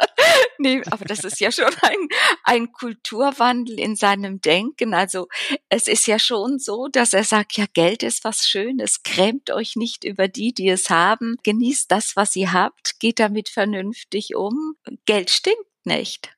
Nee, 0.60 0.82
aber 0.92 1.04
das 1.06 1.24
ist 1.26 1.42
ja 1.42 1.52
schon 1.52 1.74
ein, 1.82 2.08
ein 2.44 2.72
Kulturwandel 2.72 3.80
in 3.80 3.96
seinem 3.96 4.40
Denken. 4.40 4.94
Also 4.94 5.28
es 5.68 5.88
ist 5.88 6.08
ja 6.08 6.20
schon 6.20 6.58
so, 6.58 6.88
dass 6.88 7.14
er 7.14 7.26
sagt, 7.26 7.58
ja, 7.58 7.66
Geld 7.74 8.02
ist 8.02 8.24
was 8.24 8.48
Schönes, 8.48 9.04
grämt 9.04 9.52
euch 9.52 9.76
nicht 9.76 10.06
über 10.06 10.30
die, 10.30 10.54
die 10.54 10.70
es 10.70 10.90
haben, 10.90 11.36
genießt 11.44 11.92
das, 11.92 12.16
was 12.16 12.36
ihr 12.36 12.54
habt, 12.54 13.00
geht 13.00 13.20
damit 13.20 13.50
vernünftig 13.50 14.36
um. 14.36 14.76
Geld 15.06 15.32
stinkt 15.32 15.86
nicht 15.86 16.34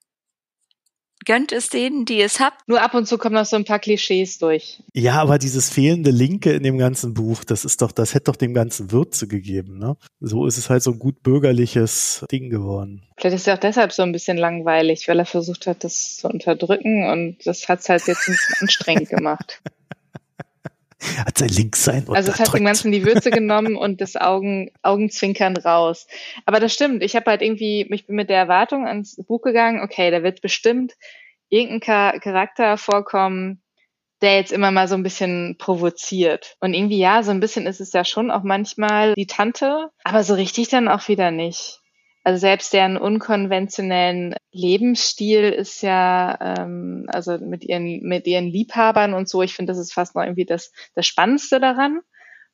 gönnt 1.25 1.51
es 1.51 1.69
denen, 1.69 2.05
die 2.05 2.21
es 2.21 2.39
habt. 2.39 2.67
Nur 2.67 2.81
ab 2.81 2.93
und 2.93 3.07
zu 3.07 3.17
kommen 3.17 3.35
noch 3.35 3.45
so 3.45 3.55
ein 3.55 3.65
paar 3.65 3.79
Klischees 3.79 4.37
durch. 4.37 4.81
Ja, 4.93 5.15
aber 5.15 5.37
dieses 5.37 5.69
fehlende 5.69 6.11
Linke 6.11 6.51
in 6.53 6.63
dem 6.63 6.77
ganzen 6.77 7.13
Buch, 7.13 7.43
das 7.43 7.65
ist 7.65 7.81
doch, 7.81 7.91
das 7.91 8.13
hätte 8.13 8.25
doch 8.25 8.35
dem 8.35 8.53
ganzen 8.53 8.91
Würze 8.91 9.27
gegeben, 9.27 9.77
ne? 9.77 9.97
So 10.19 10.45
ist 10.45 10.57
es 10.57 10.69
halt 10.69 10.83
so 10.83 10.91
ein 10.91 10.99
gut 10.99 11.21
bürgerliches 11.23 12.25
Ding 12.31 12.49
geworden. 12.49 13.03
Vielleicht 13.17 13.35
ist 13.35 13.47
er 13.47 13.55
auch 13.55 13.59
deshalb 13.59 13.91
so 13.91 14.03
ein 14.03 14.11
bisschen 14.11 14.37
langweilig, 14.37 15.07
weil 15.07 15.19
er 15.19 15.25
versucht 15.25 15.67
hat, 15.67 15.83
das 15.83 16.17
zu 16.17 16.27
unterdrücken 16.27 17.09
und 17.09 17.37
das 17.45 17.67
hat 17.67 17.79
es 17.79 17.89
halt 17.89 18.07
jetzt 18.07 18.27
ein 18.27 18.33
bisschen 18.33 18.55
anstrengend 18.61 19.09
gemacht. 19.09 19.61
Hat 21.25 21.37
sein 21.37 21.49
Linkssein 21.49 22.05
Also 22.09 22.31
es 22.31 22.39
hat 22.39 22.53
dem 22.53 22.65
Ganzen 22.65 22.91
die 22.91 23.05
Würze 23.05 23.31
genommen 23.31 23.75
und 23.75 24.01
das 24.01 24.15
Augen, 24.15 24.71
Augenzwinkern 24.81 25.57
raus. 25.57 26.07
Aber 26.45 26.59
das 26.59 26.73
stimmt. 26.73 27.03
Ich 27.03 27.15
habe 27.15 27.29
halt 27.31 27.41
irgendwie, 27.41 27.87
ich 27.91 28.07
bin 28.07 28.15
mit 28.15 28.29
der 28.29 28.37
Erwartung 28.37 28.85
ans 28.85 29.15
Buch 29.27 29.41
gegangen, 29.41 29.81
okay, 29.81 30.11
da 30.11 30.23
wird 30.23 30.41
bestimmt 30.41 30.93
irgendein 31.49 32.19
Charakter 32.19 32.77
vorkommen, 32.77 33.61
der 34.21 34.37
jetzt 34.37 34.51
immer 34.51 34.71
mal 34.71 34.87
so 34.87 34.95
ein 34.95 35.03
bisschen 35.03 35.55
provoziert. 35.57 36.55
Und 36.59 36.73
irgendwie 36.73 36.97
ja, 36.97 37.23
so 37.23 37.31
ein 37.31 37.39
bisschen 37.39 37.67
ist 37.67 37.81
es 37.81 37.93
ja 37.93 38.05
schon 38.05 38.31
auch 38.31 38.43
manchmal 38.43 39.13
die 39.15 39.27
Tante, 39.27 39.89
aber 40.03 40.23
so 40.23 40.33
richtig 40.33 40.69
dann 40.69 40.87
auch 40.87 41.07
wieder 41.07 41.31
nicht. 41.31 41.81
Also 42.25 42.39
selbst 42.39 42.73
deren 42.73 42.97
unkonventionellen 42.97 44.33
Lebensstil 44.51 45.43
ist 45.43 45.83
ja, 45.83 46.35
ähm, 46.41 47.05
also 47.07 47.37
mit 47.37 47.63
ihren, 47.63 48.01
mit 48.01 48.25
ihren 48.25 48.47
Liebhabern 48.47 49.13
und 49.13 49.29
so, 49.29 49.43
ich 49.43 49.53
finde, 49.53 49.71
das 49.71 49.77
ist 49.77 49.93
fast 49.93 50.15
noch 50.15 50.23
irgendwie 50.23 50.45
das, 50.45 50.71
das 50.95 51.05
Spannendste 51.05 51.59
daran. 51.59 52.01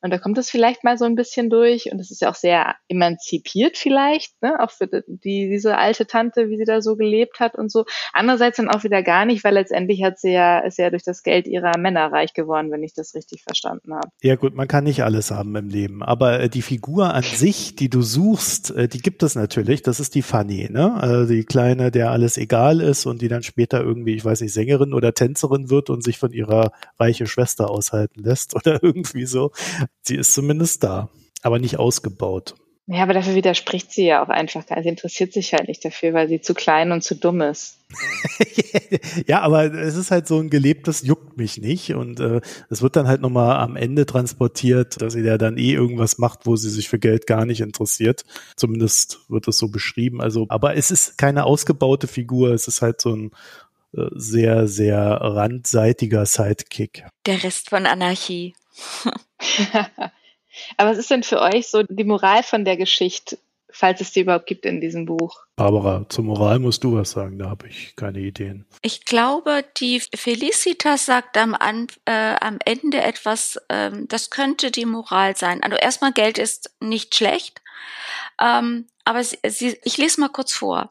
Und 0.02 0.10
da 0.10 0.18
kommt 0.18 0.36
es 0.38 0.50
vielleicht 0.50 0.84
mal 0.84 0.98
so 0.98 1.04
ein 1.04 1.14
bisschen 1.14 1.48
durch. 1.48 1.90
Und 1.92 2.00
es 2.00 2.10
ist 2.10 2.20
ja 2.20 2.30
auch 2.30 2.34
sehr 2.34 2.74
emanzipiert 2.88 3.78
vielleicht, 3.78 4.40
ne? 4.42 4.60
auch 4.60 4.70
für 4.70 4.88
die, 4.88 5.48
diese 5.48 5.78
alte 5.78 6.06
Tante, 6.06 6.48
wie 6.48 6.56
sie 6.56 6.64
da 6.64 6.82
so 6.82 6.96
gelebt 6.96 7.40
hat 7.40 7.54
und 7.54 7.70
so. 7.70 7.84
Andererseits 8.12 8.56
dann 8.56 8.68
auch 8.68 8.82
wieder 8.82 9.02
gar 9.02 9.24
nicht, 9.24 9.44
weil 9.44 9.54
letztendlich 9.54 10.02
hat 10.02 10.18
sie 10.18 10.32
ja, 10.32 10.58
ist 10.58 10.78
ja 10.78 10.90
durch 10.90 11.04
das 11.04 11.22
Geld 11.22 11.46
ihrer 11.46 11.78
Männer 11.78 12.12
reich 12.12 12.34
geworden, 12.34 12.70
wenn 12.72 12.82
ich 12.82 12.94
das 12.94 13.14
richtig 13.14 13.42
verstanden 13.42 13.94
habe. 13.94 14.08
Ja 14.22 14.34
gut, 14.34 14.54
man 14.54 14.68
kann 14.68 14.84
nicht 14.84 15.04
alles 15.04 15.30
haben 15.30 15.54
im 15.54 15.68
Leben. 15.68 16.02
Aber 16.02 16.40
äh, 16.40 16.48
die 16.48 16.62
Figur 16.62 17.14
an 17.14 17.22
sich, 17.22 17.76
die 17.76 17.88
du 17.88 18.02
suchst, 18.02 18.72
äh, 18.72 18.88
die 18.88 19.00
gibt 19.00 19.22
es 19.22 19.36
natürlich. 19.36 19.82
Das 19.82 20.00
ist 20.00 20.14
die 20.16 20.22
Fanny, 20.22 20.68
ne? 20.70 20.94
Also 20.94 21.32
die 21.32 21.44
Kleine, 21.44 21.92
der 21.92 22.10
alles 22.10 22.38
egal 22.38 22.80
ist 22.80 23.06
und 23.06 23.22
die 23.22 23.28
dann 23.28 23.42
später 23.42 23.80
irgendwie, 23.80 24.14
ich 24.14 24.24
weiß 24.24 24.40
nicht, 24.40 24.52
Sängerin 24.52 24.94
oder 24.94 25.14
Tänzerin 25.14 25.70
wird 25.70 25.90
und 25.90 26.02
sich 26.02 26.18
von 26.18 26.32
ihrer 26.32 26.72
reiche 26.98 27.26
Schwester 27.26 27.70
aushalten 27.70 28.22
lässt 28.22 28.54
oder 28.56 28.82
irgendwie 28.82 29.26
so. 29.26 29.52
Sie 30.00 30.16
ist 30.16 30.34
zumindest 30.34 30.82
da, 30.82 31.10
aber 31.42 31.58
nicht 31.58 31.78
ausgebaut. 31.78 32.54
Ja, 32.86 33.04
aber 33.04 33.14
dafür 33.14 33.36
widerspricht 33.36 33.92
sie 33.92 34.06
ja 34.06 34.24
auch 34.24 34.28
einfach. 34.28 34.64
Sie 34.82 34.88
interessiert 34.88 35.32
sich 35.32 35.52
halt 35.52 35.68
nicht 35.68 35.84
dafür, 35.84 36.14
weil 36.14 36.28
sie 36.28 36.40
zu 36.40 36.52
klein 36.52 36.90
und 36.90 37.04
zu 37.04 37.14
dumm 37.14 37.40
ist. 37.40 37.78
ja, 39.28 39.40
aber 39.40 39.72
es 39.72 39.96
ist 39.96 40.10
halt 40.10 40.26
so 40.26 40.40
ein 40.40 40.50
gelebtes 40.50 41.02
juckt 41.02 41.36
mich 41.36 41.58
nicht 41.58 41.94
und 41.94 42.18
äh, 42.18 42.40
es 42.70 42.82
wird 42.82 42.96
dann 42.96 43.06
halt 43.06 43.20
nochmal 43.20 43.60
am 43.60 43.76
Ende 43.76 44.04
transportiert, 44.04 45.00
dass 45.00 45.12
sie 45.12 45.20
ja 45.20 45.38
dann 45.38 45.58
eh 45.58 45.72
irgendwas 45.72 46.18
macht, 46.18 46.40
wo 46.44 46.56
sie 46.56 46.70
sich 46.70 46.88
für 46.88 46.98
Geld 46.98 47.28
gar 47.28 47.46
nicht 47.46 47.60
interessiert. 47.60 48.24
Zumindest 48.56 49.20
wird 49.28 49.46
es 49.46 49.58
so 49.58 49.68
beschrieben. 49.68 50.20
Also, 50.20 50.46
aber 50.48 50.74
es 50.74 50.90
ist 50.90 51.16
keine 51.18 51.44
ausgebaute 51.44 52.08
Figur. 52.08 52.52
Es 52.52 52.66
ist 52.66 52.82
halt 52.82 53.00
so 53.00 53.14
ein 53.14 53.30
äh, 53.96 54.06
sehr, 54.16 54.66
sehr 54.66 54.98
randseitiger 54.98 56.26
Sidekick. 56.26 57.04
Der 57.26 57.44
Rest 57.44 57.70
von 57.70 57.86
Anarchie. 57.86 58.54
Aber 60.76 60.90
was 60.90 60.98
ist 60.98 61.10
denn 61.10 61.22
für 61.22 61.40
euch 61.40 61.68
so 61.68 61.82
die 61.82 62.04
Moral 62.04 62.42
von 62.42 62.64
der 62.64 62.76
Geschichte, 62.76 63.38
falls 63.70 64.00
es 64.00 64.12
die 64.12 64.20
überhaupt 64.20 64.46
gibt 64.46 64.66
in 64.66 64.80
diesem 64.80 65.06
Buch? 65.06 65.40
Barbara, 65.56 66.06
zur 66.08 66.24
Moral 66.24 66.58
musst 66.58 66.84
du 66.84 66.96
was 66.96 67.12
sagen, 67.12 67.38
da 67.38 67.50
habe 67.50 67.68
ich 67.68 67.96
keine 67.96 68.20
Ideen. 68.20 68.66
Ich 68.82 69.04
glaube, 69.04 69.64
die 69.78 70.00
Felicitas 70.14 71.06
sagt 71.06 71.36
am, 71.38 71.56
äh, 72.04 72.34
am 72.40 72.58
Ende 72.64 73.00
etwas, 73.00 73.58
ähm, 73.68 74.06
das 74.08 74.30
könnte 74.30 74.70
die 74.70 74.86
Moral 74.86 75.36
sein. 75.36 75.62
Also 75.62 75.76
erstmal, 75.76 76.12
Geld 76.12 76.38
ist 76.38 76.74
nicht 76.80 77.14
schlecht. 77.14 77.62
Ähm, 78.40 78.86
aber 79.04 79.24
sie, 79.24 79.38
sie, 79.48 79.78
ich 79.84 79.98
lese 79.98 80.20
mal 80.20 80.28
kurz 80.28 80.52
vor. 80.52 80.88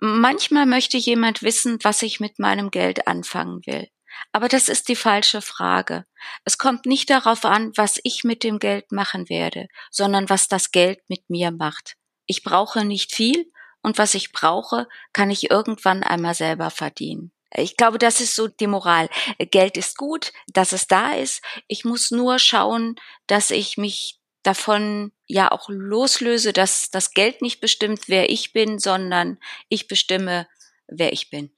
Manchmal 0.00 0.66
möchte 0.66 0.96
jemand 0.96 1.42
wissen, 1.42 1.78
was 1.82 2.02
ich 2.02 2.20
mit 2.20 2.38
meinem 2.38 2.70
Geld 2.70 3.06
anfangen 3.06 3.64
will. 3.66 3.88
Aber 4.32 4.48
das 4.48 4.68
ist 4.68 4.88
die 4.88 4.96
falsche 4.96 5.40
Frage. 5.42 6.04
Es 6.44 6.58
kommt 6.58 6.86
nicht 6.86 7.10
darauf 7.10 7.44
an, 7.44 7.72
was 7.76 8.00
ich 8.02 8.24
mit 8.24 8.44
dem 8.44 8.58
Geld 8.58 8.92
machen 8.92 9.28
werde, 9.28 9.68
sondern 9.90 10.28
was 10.28 10.48
das 10.48 10.70
Geld 10.70 11.00
mit 11.08 11.28
mir 11.30 11.50
macht. 11.50 11.94
Ich 12.26 12.42
brauche 12.42 12.84
nicht 12.84 13.14
viel 13.14 13.50
und 13.82 13.98
was 13.98 14.14
ich 14.14 14.32
brauche, 14.32 14.88
kann 15.12 15.30
ich 15.30 15.50
irgendwann 15.50 16.02
einmal 16.02 16.34
selber 16.34 16.70
verdienen. 16.70 17.32
Ich 17.54 17.76
glaube, 17.76 17.98
das 17.98 18.20
ist 18.20 18.34
so 18.34 18.46
die 18.48 18.66
Moral. 18.66 19.08
Geld 19.38 19.76
ist 19.76 19.96
gut, 19.96 20.32
dass 20.48 20.72
es 20.72 20.86
da 20.86 21.12
ist. 21.12 21.42
Ich 21.66 21.84
muss 21.84 22.10
nur 22.10 22.38
schauen, 22.38 22.96
dass 23.26 23.50
ich 23.50 23.78
mich 23.78 24.20
davon 24.42 25.12
ja 25.26 25.50
auch 25.50 25.68
loslöse, 25.68 26.52
dass 26.52 26.90
das 26.90 27.12
Geld 27.12 27.42
nicht 27.42 27.60
bestimmt, 27.60 28.08
wer 28.08 28.30
ich 28.30 28.52
bin, 28.52 28.78
sondern 28.78 29.38
ich 29.68 29.88
bestimme, 29.88 30.46
wer 30.86 31.12
ich 31.12 31.30
bin. 31.30 31.50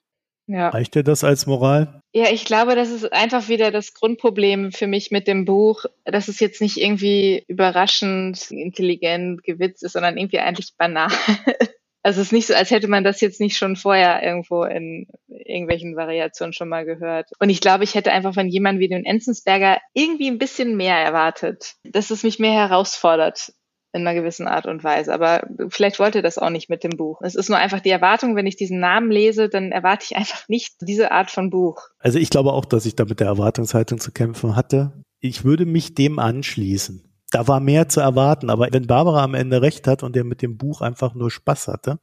Ja. 0.51 0.71
Reicht 0.71 0.97
dir 0.97 1.05
das 1.05 1.23
als 1.23 1.47
Moral? 1.47 2.03
Ja, 2.13 2.29
ich 2.29 2.45
glaube, 2.45 2.75
das 2.75 2.91
ist 2.91 3.13
einfach 3.13 3.49
wieder 3.49 3.71
das 3.71 3.95
Grundproblem 3.95 4.73
für 4.73 4.89
mich 4.89 5.13
mit 5.13 5.29
dem 5.29 5.45
Buch, 5.45 5.85
dass 6.05 6.27
es 6.27 6.41
jetzt 6.41 6.61
nicht 6.61 6.77
irgendwie 6.77 7.45
überraschend, 7.47 8.51
intelligent, 8.51 9.45
gewitzt 9.45 9.85
ist, 9.85 9.93
sondern 9.93 10.19
irgendwie 10.19 10.41
eigentlich 10.41 10.75
banal. 10.77 11.11
Also 12.03 12.23
es 12.23 12.29
ist 12.29 12.33
nicht 12.33 12.47
so, 12.47 12.55
als 12.55 12.71
hätte 12.71 12.89
man 12.89 13.05
das 13.05 13.21
jetzt 13.21 13.41
nicht 13.41 13.59
schon 13.59 13.77
vorher 13.77 14.23
irgendwo 14.23 14.65
in 14.65 15.07
irgendwelchen 15.29 15.97
Variationen 15.97 16.55
schon 16.55 16.71
mal 16.71 16.87
gehört. 16.87 17.29
Und 17.39 17.51
ich 17.51 17.61
glaube, 17.61 17.85
ich 17.85 17.95
hätte 17.95 18.11
einfach 18.11 18.33
von 18.33 18.49
jemandem 18.49 18.81
wie 18.81 18.89
dem 18.89 19.05
Enzensberger 19.05 19.83
irgendwie 19.93 20.29
ein 20.29 20.39
bisschen 20.39 20.79
mehr 20.79 20.97
erwartet, 20.97 21.75
dass 21.85 22.09
es 22.09 22.23
mich 22.23 22.39
mehr 22.39 22.55
herausfordert 22.55 23.53
in 23.93 24.07
einer 24.07 24.15
gewissen 24.15 24.47
Art 24.47 24.67
und 24.67 24.85
Weise. 24.85 25.13
Aber 25.13 25.43
vielleicht 25.69 25.99
wollte 25.99 26.23
das 26.23 26.39
auch 26.39 26.51
nicht 26.51 26.71
mit 26.71 26.85
dem 26.85 26.97
Buch. 26.97 27.21
Es 27.23 27.35
ist 27.35 27.49
nur 27.49 27.59
einfach 27.59 27.81
die 27.81 27.91
Erwartung, 27.91 28.37
wenn 28.37 28.47
ich 28.47 28.57
diesen 28.57 28.81
Namen 28.81 29.11
lese, 29.11 29.49
dann 29.49 29.73
erwarte 29.73 30.05
ich 30.09 30.17
einfach 30.17 30.49
nicht 30.49 30.75
diese 30.81 31.11
Art 31.11 31.31
von 31.31 31.51
Buch. 31.51 31.81
Also 31.99 32.19
ich 32.19 32.31
glaube 32.31 32.53
auch, 32.53 32.65
dass 32.65 32.87
ich 32.87 32.97
da 32.97 33.05
mit 33.05 33.21
der 33.21 33.27
Erwartungshaltung 33.27 33.99
zu 33.99 34.13
kämpfen 34.13 34.57
hatte. 34.57 34.93
Ich 35.19 35.45
würde 35.45 35.67
mich 35.67 35.95
dem 35.95 36.19
anschließen 36.19 37.10
da 37.31 37.49
war 37.49 37.61
mehr 37.61 37.89
zu 37.89 38.01
erwarten. 38.01 38.51
Aber 38.51 38.69
wenn 38.71 38.87
Barbara 38.87 39.23
am 39.23 39.35
Ende 39.35 39.63
recht 39.63 39.87
hat 39.87 40.03
und 40.03 40.17
der 40.17 40.25
mit 40.25 40.43
dem 40.43 40.57
Buch 40.57 40.81
einfach 40.81 41.15
nur 41.15 41.31
Spaß 41.31 41.69
hatte, 41.69 41.99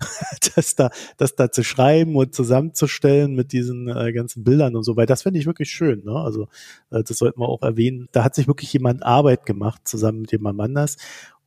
das 0.54 0.74
da, 0.74 0.90
das 1.16 1.36
da 1.36 1.50
zu 1.50 1.62
schreiben 1.62 2.16
und 2.16 2.34
zusammenzustellen 2.34 3.34
mit 3.34 3.52
diesen 3.52 3.88
äh, 3.88 4.12
ganzen 4.12 4.44
Bildern 4.44 4.76
und 4.76 4.84
so, 4.84 4.96
weil 4.96 5.06
das 5.06 5.22
finde 5.22 5.38
ich 5.38 5.46
wirklich 5.46 5.70
schön. 5.70 6.02
Ne? 6.04 6.12
Also 6.12 6.48
äh, 6.90 7.02
das 7.02 7.18
sollten 7.18 7.40
wir 7.40 7.48
auch 7.48 7.62
erwähnen. 7.62 8.08
Da 8.12 8.24
hat 8.24 8.34
sich 8.34 8.48
wirklich 8.48 8.72
jemand 8.72 9.04
Arbeit 9.04 9.46
gemacht 9.46 9.86
zusammen 9.86 10.22
mit 10.22 10.32
jemand 10.32 10.60
anders. 10.60 10.96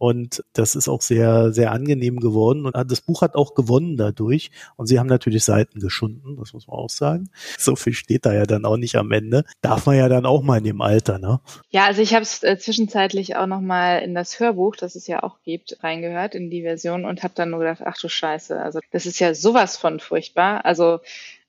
Und 0.04 0.44
das 0.52 0.76
ist 0.76 0.90
auch 0.90 1.02
sehr, 1.02 1.54
sehr 1.54 1.72
angenehm 1.72 2.20
geworden. 2.20 2.66
Und 2.66 2.76
das 2.92 3.00
Buch 3.00 3.22
hat 3.22 3.36
auch 3.36 3.56
gewonnen 3.56 3.96
dadurch. 3.96 4.52
Und 4.76 4.88
sie 4.88 5.00
haben 5.00 5.08
natürlich 5.08 5.46
Seiten 5.46 5.80
geschunden, 5.80 6.36
das 6.36 6.52
muss 6.52 6.68
man 6.68 6.76
auch 6.76 6.90
sagen. 6.90 7.30
So 7.58 7.78
viel 7.78 7.94
steht 7.94 8.26
da 8.26 8.34
ja 8.34 8.44
dann 8.44 8.66
auch 8.66 8.76
nicht 8.76 8.98
am 8.98 9.14
Ende. 9.14 9.46
Darf 9.62 9.86
man 9.86 9.96
ja 9.96 10.10
dann 10.10 10.26
auch 10.26 10.42
mal 10.44 10.58
in 10.58 10.66
dem 10.66 10.82
Alter, 10.82 11.20
ne? 11.20 11.40
Ja, 11.70 11.86
also 11.86 12.02
ich 12.02 12.14
habe 12.14 12.24
es 12.24 12.44
äh, 12.44 12.58
zwischenzeitlich 12.58 13.38
auch 13.38 13.48
nochmal 13.48 14.02
in 14.02 14.14
das 14.14 14.42
Hörbuch, 14.42 14.76
das 14.76 14.96
es 14.96 15.08
ja 15.08 15.24
auch 15.24 15.42
gibt, 15.46 15.82
reingehört 15.82 16.36
in 16.36 16.50
die 16.50 16.64
Version 16.64 17.06
und 17.06 17.24
habe 17.24 17.36
dann 17.38 17.52
nur 17.52 17.60
gedacht, 17.60 17.84
ach 17.86 17.98
du 17.98 18.10
Scheiße, 18.10 18.62
also 18.62 18.82
das 18.92 19.06
ist 19.06 19.20
ja 19.20 19.34
sowas 19.34 19.78
von 19.78 20.02
furchtbar. 20.02 20.66
Also 20.66 21.00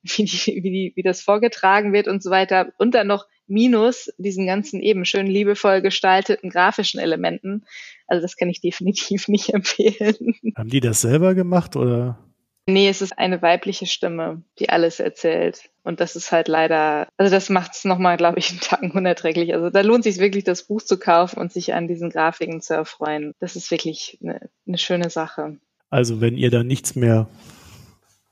wie, 0.04 0.24
die, 0.24 0.62
wie, 0.62 0.70
die, 0.70 0.92
wie 0.94 1.02
das 1.02 1.20
vorgetragen 1.20 1.92
wird 1.92 2.08
und 2.08 2.22
so 2.22 2.30
weiter. 2.30 2.72
Und 2.78 2.94
dann 2.94 3.06
noch 3.06 3.26
minus 3.46 4.10
diesen 4.18 4.46
ganzen 4.46 4.80
eben 4.80 5.04
schön 5.04 5.26
liebevoll 5.26 5.82
gestalteten 5.82 6.50
grafischen 6.50 7.00
Elementen. 7.00 7.64
Also 8.06 8.22
das 8.22 8.36
kann 8.36 8.48
ich 8.48 8.60
definitiv 8.60 9.28
nicht 9.28 9.52
empfehlen. 9.52 10.34
Haben 10.56 10.70
die 10.70 10.80
das 10.80 11.00
selber 11.00 11.34
gemacht 11.34 11.76
oder? 11.76 12.18
Nee, 12.66 12.88
es 12.88 13.02
ist 13.02 13.18
eine 13.18 13.42
weibliche 13.42 13.84
Stimme, 13.84 14.42
die 14.58 14.70
alles 14.70 14.98
erzählt. 14.98 15.68
Und 15.82 16.00
das 16.00 16.16
ist 16.16 16.32
halt 16.32 16.48
leider, 16.48 17.08
also 17.18 17.30
das 17.30 17.50
macht 17.50 17.72
es 17.74 17.84
nochmal, 17.84 18.16
glaube 18.16 18.38
ich, 18.38 18.50
einen 18.50 18.60
Tagen 18.60 18.90
unerträglich. 18.92 19.52
Also 19.52 19.68
da 19.68 19.82
lohnt 19.82 20.04
sich 20.04 20.18
wirklich, 20.18 20.44
das 20.44 20.62
Buch 20.62 20.80
zu 20.80 20.98
kaufen 20.98 21.38
und 21.40 21.52
sich 21.52 21.74
an 21.74 21.88
diesen 21.88 22.08
Grafiken 22.08 22.62
zu 22.62 22.72
erfreuen. 22.72 23.34
Das 23.38 23.54
ist 23.54 23.70
wirklich 23.70 24.18
eine, 24.22 24.48
eine 24.66 24.78
schöne 24.78 25.10
Sache. 25.10 25.58
Also 25.90 26.22
wenn 26.22 26.38
ihr 26.38 26.50
da 26.50 26.64
nichts 26.64 26.96
mehr 26.96 27.28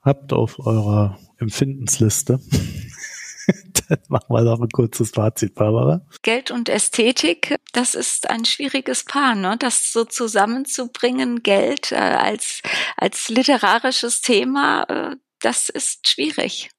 habt 0.03 0.33
auf 0.33 0.59
eurer 0.59 1.19
Empfindensliste, 1.39 2.41
dann 3.89 3.99
machen 4.09 4.29
wir 4.29 4.45
doch 4.45 4.61
ein 4.61 4.69
kurzes 4.71 5.11
Fazit, 5.11 5.55
Barbara. 5.55 6.07
Geld 6.23 6.51
und 6.51 6.69
Ästhetik, 6.69 7.57
das 7.73 7.95
ist 7.95 8.31
ein 8.31 8.45
schwieriges 8.45 9.05
Paar, 9.05 9.35
ne? 9.35 9.57
das 9.59 9.93
so 9.93 10.05
zusammenzubringen, 10.05 11.43
Geld 11.43 11.93
äh, 11.93 11.97
als, 11.97 12.63
als 12.97 13.29
literarisches 13.29 14.21
Thema, 14.21 14.85
äh, 14.89 15.17
das 15.41 15.69
ist 15.69 16.09
schwierig. 16.09 16.71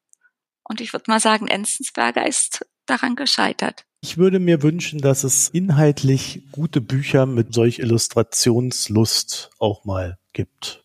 Und 0.64 0.82
ich 0.82 0.94
würde 0.94 1.06
mal 1.08 1.20
sagen, 1.20 1.48
Enzensberger 1.48 2.26
ist 2.26 2.66
daran 2.86 3.16
gescheitert. 3.16 3.86
Ich 4.02 4.18
würde 4.18 4.40
mir 4.40 4.62
wünschen, 4.64 5.00
dass 5.00 5.24
es 5.24 5.50
inhaltlich 5.50 6.44
gute 6.52 6.82
Bücher 6.82 7.26
mit 7.26 7.54
solch 7.54 7.80
Illustrationslust 7.80 9.52
auch 9.60 9.86
mal 9.86 10.18
gibt. 10.34 10.83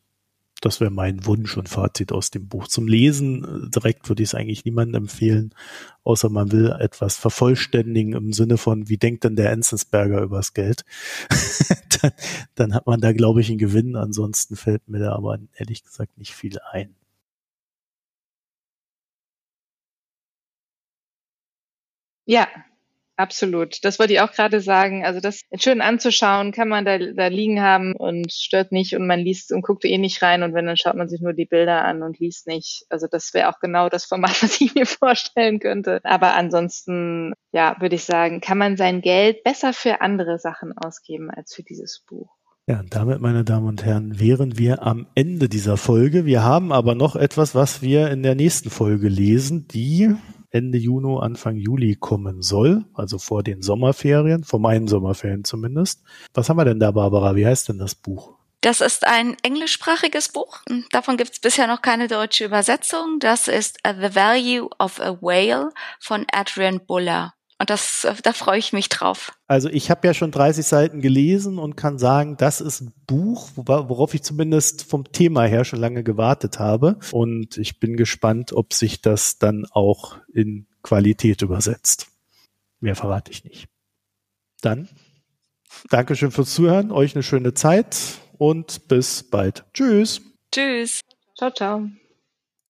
Das 0.61 0.81
wäre 0.81 0.91
mein 0.91 1.25
Wunsch 1.25 1.57
und 1.57 1.69
Fazit 1.69 2.11
aus 2.13 2.31
dem 2.31 2.49
Buch. 2.49 2.67
Zum 2.67 2.89
Lesen 2.89 3.45
äh, 3.45 3.71
direkt 3.71 4.09
würde 4.09 4.23
ich 4.23 4.31
es 4.31 4.35
eigentlich 4.35 4.65
niemandem 4.65 5.05
empfehlen, 5.05 5.55
außer 6.03 6.31
man 6.31 6.51
will 6.51 6.73
etwas 6.81 7.17
vervollständigen 7.17 8.15
im 8.15 8.33
Sinne 8.33 8.59
von, 8.59 8.89
wie 8.89 8.97
denkt 8.97 9.25
denn 9.25 9.37
der 9.37 9.53
Enzensberger 9.53 10.21
übers 10.23 10.55
Geld? 10.55 10.85
dann, 12.03 12.13
dann 12.57 12.75
hat 12.75 12.87
man 12.87 13.01
da, 13.01 13.13
glaube 13.13 13.41
ich, 13.41 13.49
einen 13.51 13.59
Gewinn. 13.59 13.95
Ansonsten 13.97 14.57
fällt 14.57 14.89
mir 14.89 14.99
da 14.99 15.13
aber 15.15 15.39
ehrlich 15.57 15.85
gesagt 15.85 16.19
nicht 16.19 16.35
viel 16.35 16.59
ein. 16.73 16.95
Ja, 22.27 22.47
absolut. 23.19 23.85
Das 23.85 23.99
wollte 23.99 24.15
ich 24.15 24.21
auch 24.21 24.33
gerade 24.33 24.61
sagen. 24.61 25.05
Also 25.05 25.21
das 25.21 25.41
schön 25.59 25.81
anzuschauen, 25.81 26.53
kann 26.53 26.69
man 26.69 26.85
da, 26.85 26.99
da 26.99 27.27
liegen 27.27 27.61
haben 27.61 27.95
und 27.95 28.33
stört 28.33 28.73
nicht 28.73 28.95
und 28.95 29.07
man 29.07 29.21
liest 29.21 29.53
und 29.53 29.63
guckt 29.63 29.85
eh 29.85 29.99
nicht 29.99 30.23
rein 30.23 30.43
und 30.43 30.55
wenn, 30.55 30.67
dann 30.67 30.77
schaut 30.77 30.95
man 30.95 31.09
sich 31.09 31.21
nur 31.21 31.33
die 31.33 31.47
Bilder 31.47 31.85
an 31.85 32.03
und 32.03 32.19
liest 32.19 32.47
nicht. 32.47 32.85
Also 32.89 33.07
das 33.11 33.35
wäre 33.35 33.49
auch 33.49 33.61
genau 33.61 33.89
das 33.89 34.05
Format, 34.05 34.31
was 34.43 34.61
ich 34.61 34.75
mir 34.75 34.87
vorstellen 34.87 35.59
könnte. 35.59 36.01
Aber 36.05 36.35
ansonsten, 36.35 37.35
ja, 37.53 37.77
würde 37.81 37.97
ich 37.97 38.05
sagen, 38.05 38.41
kann 38.41 38.59
man 38.59 38.77
sein 38.77 39.01
Geld 39.01 39.43
besser 39.45 39.73
für 39.73 40.01
andere 40.01 40.39
Sachen 40.39 40.73
ausgeben 40.77 41.31
als 41.31 41.55
für 41.55 41.63
dieses 41.63 42.05
Buch. 42.07 42.31
Ja, 42.69 42.83
damit, 42.91 43.23
meine 43.23 43.45
Damen 43.45 43.67
und 43.67 43.83
Herren, 43.85 44.21
wären 44.21 44.59
wir 44.59 44.83
am 44.83 45.07
Ende 45.15 45.49
dieser 45.49 45.79
Folge. 45.79 46.27
Wir 46.27 46.43
haben 46.43 46.71
aber 46.71 46.95
noch 46.95 47.17
etwas, 47.17 47.55
was 47.55 47.81
wir 47.81 48.11
in 48.11 48.23
der 48.23 48.35
nächsten 48.35 48.69
Folge 48.69 49.09
lesen, 49.09 49.67
die 49.69 50.15
Ende 50.51 50.79
Juni, 50.79 51.19
Anfang 51.21 51.57
Juli 51.57 51.97
kommen 51.97 52.43
soll, 52.43 52.85
also 52.95 53.19
vor 53.19 53.43
den 53.43 53.63
Sommerferien, 53.63 54.45
vor 54.45 54.61
meinen 54.61 54.89
Sommerferien 54.89 55.45
zumindest. 55.45 56.03
Was 56.35 56.49
haben 56.49 56.57
wir 56.57 56.65
denn 56.65 56.81
da, 56.81 56.91
Barbara? 56.91 57.37
Wie 57.37 57.47
heißt 57.47 57.69
denn 57.69 57.79
das 57.79 57.95
Buch? 57.95 58.39
Das 58.61 58.81
ist 58.81 59.07
ein 59.07 59.37
englischsprachiges 59.43 60.31
Buch. 60.31 60.63
Davon 60.91 61.17
gibt 61.17 61.33
es 61.33 61.41
bisher 61.41 61.69
noch 61.69 61.81
keine 61.81 62.09
deutsche 62.09 62.45
Übersetzung. 62.45 63.19
Das 63.21 63.47
ist 63.47 63.79
The 63.85 64.15
Value 64.15 64.69
of 64.81 65.01
a 65.01 65.17
Whale 65.21 65.71
von 66.01 66.27
Adrian 66.33 66.85
Buller. 66.85 67.35
Und 67.61 67.71
das, 67.71 68.07
da 68.23 68.33
freue 68.33 68.59
ich 68.59 68.73
mich 68.73 68.89
drauf. 68.89 69.33
Also 69.49 69.69
ich 69.69 69.91
habe 69.91 70.07
ja 70.07 70.15
schon 70.15 70.31
30 70.31 70.65
Seiten 70.65 71.01
gelesen 71.01 71.59
und 71.59 71.77
kann 71.77 71.99
sagen, 71.99 72.37
das 72.37 72.61
ist 72.61 72.81
ein 72.81 72.93
Buch, 73.07 73.51
worauf 73.57 74.15
ich 74.15 74.23
zumindest 74.23 74.85
vom 74.85 75.11
Thema 75.11 75.43
her 75.43 75.65
schon 75.65 75.81
lange 75.81 76.05
gewartet 76.05 76.61
habe. 76.61 76.99
Und 77.11 77.59
ich 77.59 77.81
bin 77.81 77.97
gespannt, 77.97 78.53
ob 78.53 78.75
sich 78.75 79.03
das 79.03 79.39
dann 79.39 79.67
auch 79.73 80.19
in 80.33 80.69
Qualität 80.83 81.43
übersetzt. 81.43 82.07
Mehr 82.79 82.95
verrate 82.95 83.33
ich 83.33 83.43
nicht. 83.45 83.69
Dann 84.61 84.89
Dankeschön 85.91 86.31
fürs 86.31 86.55
Zuhören, 86.55 86.91
euch 86.91 87.15
eine 87.15 87.23
schöne 87.23 87.55
Zeit 87.55 87.97
und 88.39 88.89
bis 88.89 89.23
bald. 89.23 89.65
Tschüss. 89.75 90.21
Tschüss. 90.53 91.01
Ciao, 91.37 91.51
ciao. 91.51 91.89